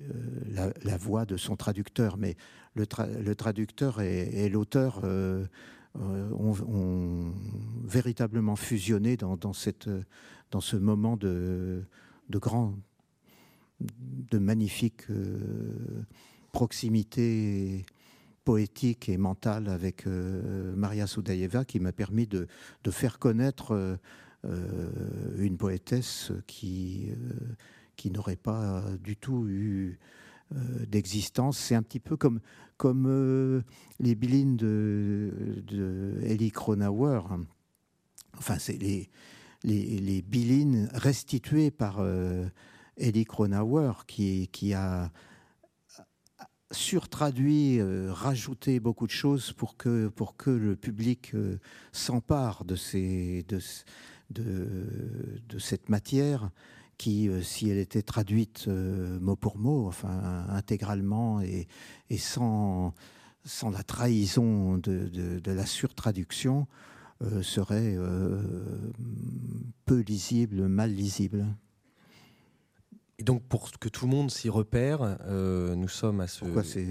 [0.00, 2.36] euh, la, voix de son traducteur, mais
[2.74, 2.84] le,
[3.34, 5.46] traducteur et, l'auteur euh,
[6.00, 7.32] euh, ont,
[7.84, 9.88] véritablement fusionné dans, cette,
[10.50, 11.84] dans ce moment de,
[12.28, 12.74] de grand,
[13.80, 15.06] de magnifique
[16.50, 17.84] proximité
[18.44, 22.46] poétique et mentale avec Maria Soudaïeva qui m'a permis de,
[22.90, 23.98] faire connaître
[25.38, 27.08] une poétesse qui
[28.12, 29.98] n'aurait pas du tout eu
[30.52, 31.58] euh, d'existence.
[31.58, 32.40] C'est un petit peu comme,
[32.86, 33.62] euh,
[33.98, 37.20] les bilines de, de Kronauer.
[38.36, 42.46] Enfin, c'est les, bilines restituées par euh,
[42.98, 45.10] Elie Kronauer qui a
[46.74, 51.32] surtraduit, rajouté beaucoup de choses pour que, pour que le public
[51.92, 53.60] s'empare de, ces, de,
[54.30, 56.50] de, de, cette matière
[56.98, 61.66] qui, euh, si elle était traduite euh, mot pour mot, enfin intégralement et,
[62.16, 62.94] sans,
[63.44, 66.66] sans la trahison de, la surtraduction,
[67.22, 67.96] euh, serait
[69.84, 71.46] peu lisible, mal lisible.
[73.18, 76.40] Et donc, pour que tout le monde s'y repère, nous sommes à ce.
[76.40, 76.86] Pourquoi c'est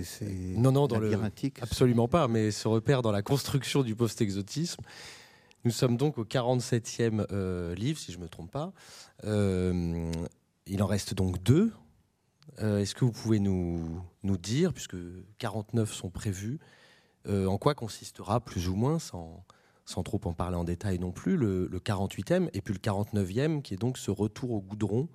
[0.56, 1.14] non non dans le
[1.62, 4.82] absolument pas, mais se repère dans la construction du post-exotisme.
[5.66, 8.74] Nous sommes donc au 47e euh, livre, si je ne me trompe pas.
[9.24, 10.12] Euh,
[10.66, 11.72] il en reste donc deux.
[12.62, 14.98] Euh, est-ce que vous pouvez nous, nous dire, puisque
[15.38, 16.60] 49 sont prévus,
[17.30, 19.46] en quoi consistera plus ou moins, sans,
[19.86, 23.74] sans trop en parler en détail non plus, le, 48e et puis le 49e, qui
[23.74, 25.08] est donc ce retour au goudron,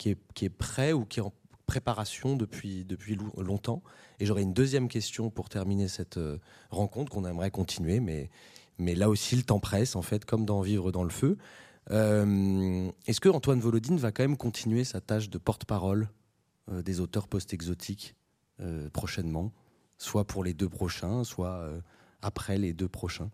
[0.00, 1.32] qui est, qui est prêt ou qui est en
[1.66, 3.82] préparation depuis, depuis longtemps.
[4.18, 6.18] Et j'aurais une deuxième question pour terminer cette
[6.70, 8.28] rencontre qu'on aimerait continuer, mais
[8.80, 11.36] mais là aussi le temps presse en fait, comme dans Vivre dans le feu.
[11.90, 16.08] Euh, est-ce que Antoine Volodine va quand même continuer sa tâche de porte-parole
[16.70, 18.16] euh, des auteurs post-exotiques
[18.60, 19.52] euh, prochainement,
[19.98, 21.68] soit pour les deux prochains, soit
[22.22, 23.30] après les deux prochains?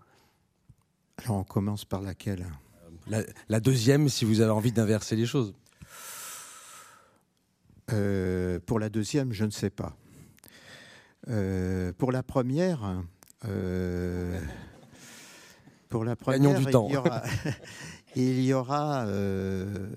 [1.19, 2.47] Alors on commence par laquelle?
[3.49, 5.55] La, deuxième, si vous avez envie d'inverser les choses.
[7.87, 9.97] Pour la deuxième, je ne sais pas.
[11.99, 13.05] pour la première,
[15.89, 16.91] pour la première, temps.
[18.17, 19.89] il y aura, euh,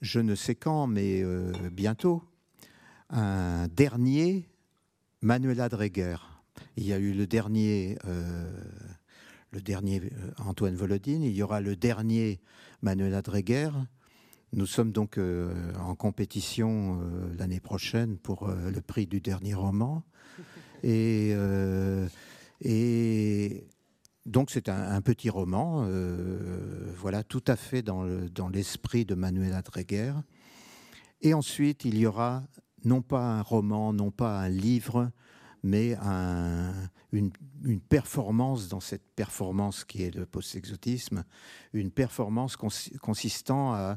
[0.00, 2.22] je ne sais quand, mais euh, bientôt,
[3.10, 4.48] un dernier
[5.22, 6.16] Manuela Dreger.
[6.76, 8.50] Il y a eu le dernier, euh,
[9.50, 10.02] le dernier
[10.38, 11.22] Antoine Volodine.
[11.22, 12.40] Il y aura le dernier
[12.82, 13.70] Manuela Dreger.
[14.52, 17.00] Nous sommes donc en compétition
[17.38, 20.04] l'année prochaine pour le prix du dernier roman.
[20.84, 21.34] Et,
[22.60, 23.66] et
[24.28, 28.04] donc c'est un, petit roman, euh, voilà, tout à fait dans,
[28.52, 30.12] l'esprit de Manuela Dreger.
[31.22, 32.44] Et ensuite, il y aura
[32.84, 35.10] non pas un roman, non pas un livre,
[35.62, 35.96] mais
[37.12, 37.30] une,
[37.88, 41.24] performance dans cette performance qui est le post-exotisme,
[41.72, 43.96] une performance consistant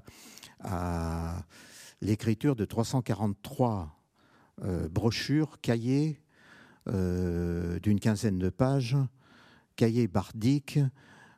[0.60, 1.46] à,
[2.02, 3.96] l'écriture de 343
[4.64, 6.20] euh, brochures, cahiers
[6.88, 8.98] euh, d'une quinzaine de pages,
[9.76, 10.80] cahier bardique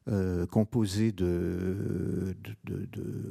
[0.09, 2.35] euh, composé de,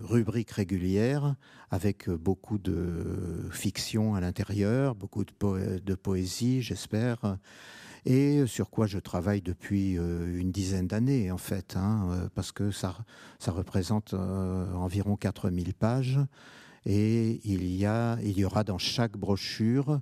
[0.05, 1.37] rubriques régulières
[1.71, 7.37] avec beaucoup de fiction à l'intérieur, beaucoup de, poésie, j'espère,
[8.07, 12.53] et sur quoi je travaille depuis euh, une dizaine d'années en fait, hein, euh, parce
[12.53, 12.97] que ça,
[13.49, 16.21] représente environ 4000 pages.
[16.87, 20.01] Et il y, a, il y aura dans chaque brochure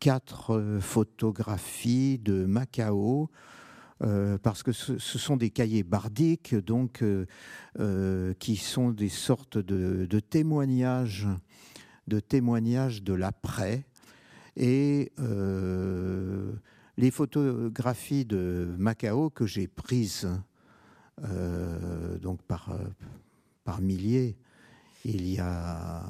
[0.00, 3.28] quatre photographies de Macao
[4.04, 7.26] euh, parce que ce, sont des cahiers bardiques, donc euh,
[7.80, 11.26] euh, qui sont des sortes de, témoignages,
[12.06, 13.84] de témoignages de l'après.
[14.56, 15.12] Et
[16.96, 20.28] les photographies de Macao que j'ai prises
[22.20, 22.76] donc par,
[23.62, 24.36] par milliers
[25.04, 26.02] il y a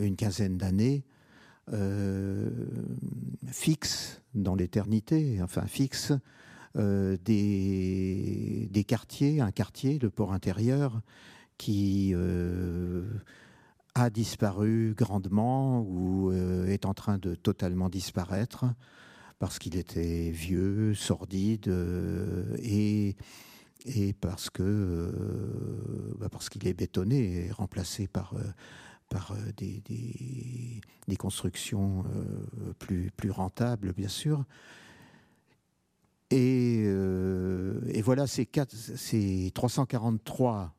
[0.00, 1.04] une quinzaine d'années,
[3.46, 6.14] fixes dans l'éternité, enfin fixes
[6.76, 11.02] euh, des, des, quartiers, un quartier, le port intérieur,
[11.58, 13.04] qui euh,
[13.94, 18.64] a disparu grandement ou euh, est en train de totalement disparaître
[19.38, 21.74] parce qu'il était vieux, sordide
[22.62, 23.16] et,
[23.84, 25.12] et parce que
[26.18, 28.34] bah, parce qu'il est bétonné et remplacé par
[29.08, 29.82] par des,
[31.06, 32.04] des, constructions
[32.78, 34.46] plus, plus rentables, bien sûr.
[36.34, 40.74] Et, et voilà ces, quatre, ces 343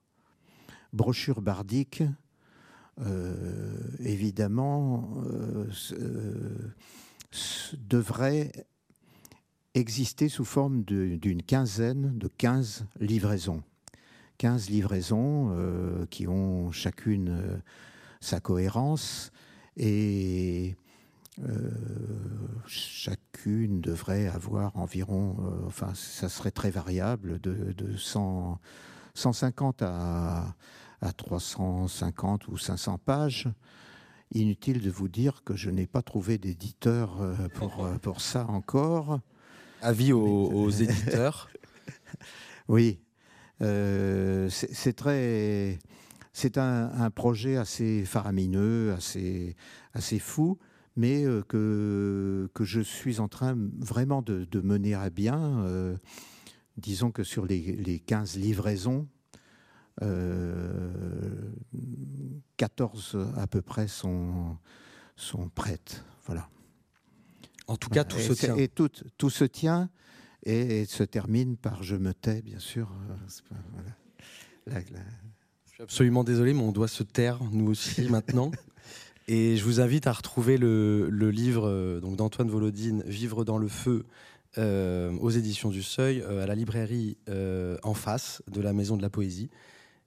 [0.93, 2.03] brochures bardiques
[3.01, 6.73] euh, évidemment, euh, euh,
[7.77, 8.51] devrait
[9.73, 13.63] exister sous forme d'une quinzaine, de 15 livraisons.
[14.37, 15.55] 15 livraisons
[16.09, 17.61] qui ont chacune
[18.19, 19.31] sa cohérence
[19.77, 20.75] et
[22.67, 28.59] chacune devrait avoir environ, enfin ça serait très variable, de, de 100,
[29.15, 30.55] 150 à,
[31.03, 33.49] à 350 ou 500 pages.
[34.33, 38.47] Inutile de vous dire que je n'ai pas trouvé d'éditeur euh, pour, euh, pour ça
[38.47, 39.19] encore.
[39.81, 41.49] Avis aux, éditeurs
[42.67, 42.99] Oui.
[43.61, 45.77] Euh, c'est très.
[46.31, 49.55] C'est un, projet assez faramineux, assez,
[49.93, 50.57] assez fou,
[50.95, 55.65] mais que, que je suis en train vraiment de, mener à bien.
[56.77, 59.07] disons que sur les, les 15 livraisons,
[62.57, 64.57] 14 à peu près sont,
[65.15, 66.03] sont prêtes.
[66.25, 66.49] Voilà.
[67.67, 68.55] En tout cas, tout se tient.
[68.55, 69.89] Et tout, tout se tient
[70.43, 72.91] et, se termine par je me tais, bien sûr.
[75.65, 78.51] Je suis absolument désolé, mais on doit se taire, nous aussi, maintenant.
[79.27, 83.57] Et je vous invite à retrouver le, le livre euh, donc d'Antoine Volodine, Vivre dans
[83.57, 84.05] le feu,
[84.57, 87.17] euh, aux éditions du Seuil, euh, à la librairie
[87.83, 89.49] en face de la Maison de la Poésie.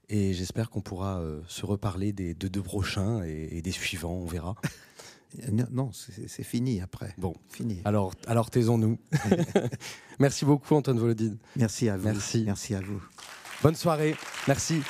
[0.09, 4.55] Et j'espère qu'on pourra se reparler des deux, prochains et, des suivants, on verra.
[5.71, 7.13] Non, c'est fini après.
[7.19, 7.83] Bon, fini.
[7.85, 8.97] Alors, alors taisons-nous.
[10.19, 11.37] Merci beaucoup, Antoine Volodine.
[11.57, 12.05] Merci à vous.
[12.05, 12.45] Merci.
[12.47, 13.03] Merci à vous.
[13.63, 14.17] Bonne soirée.
[14.49, 14.81] Merci.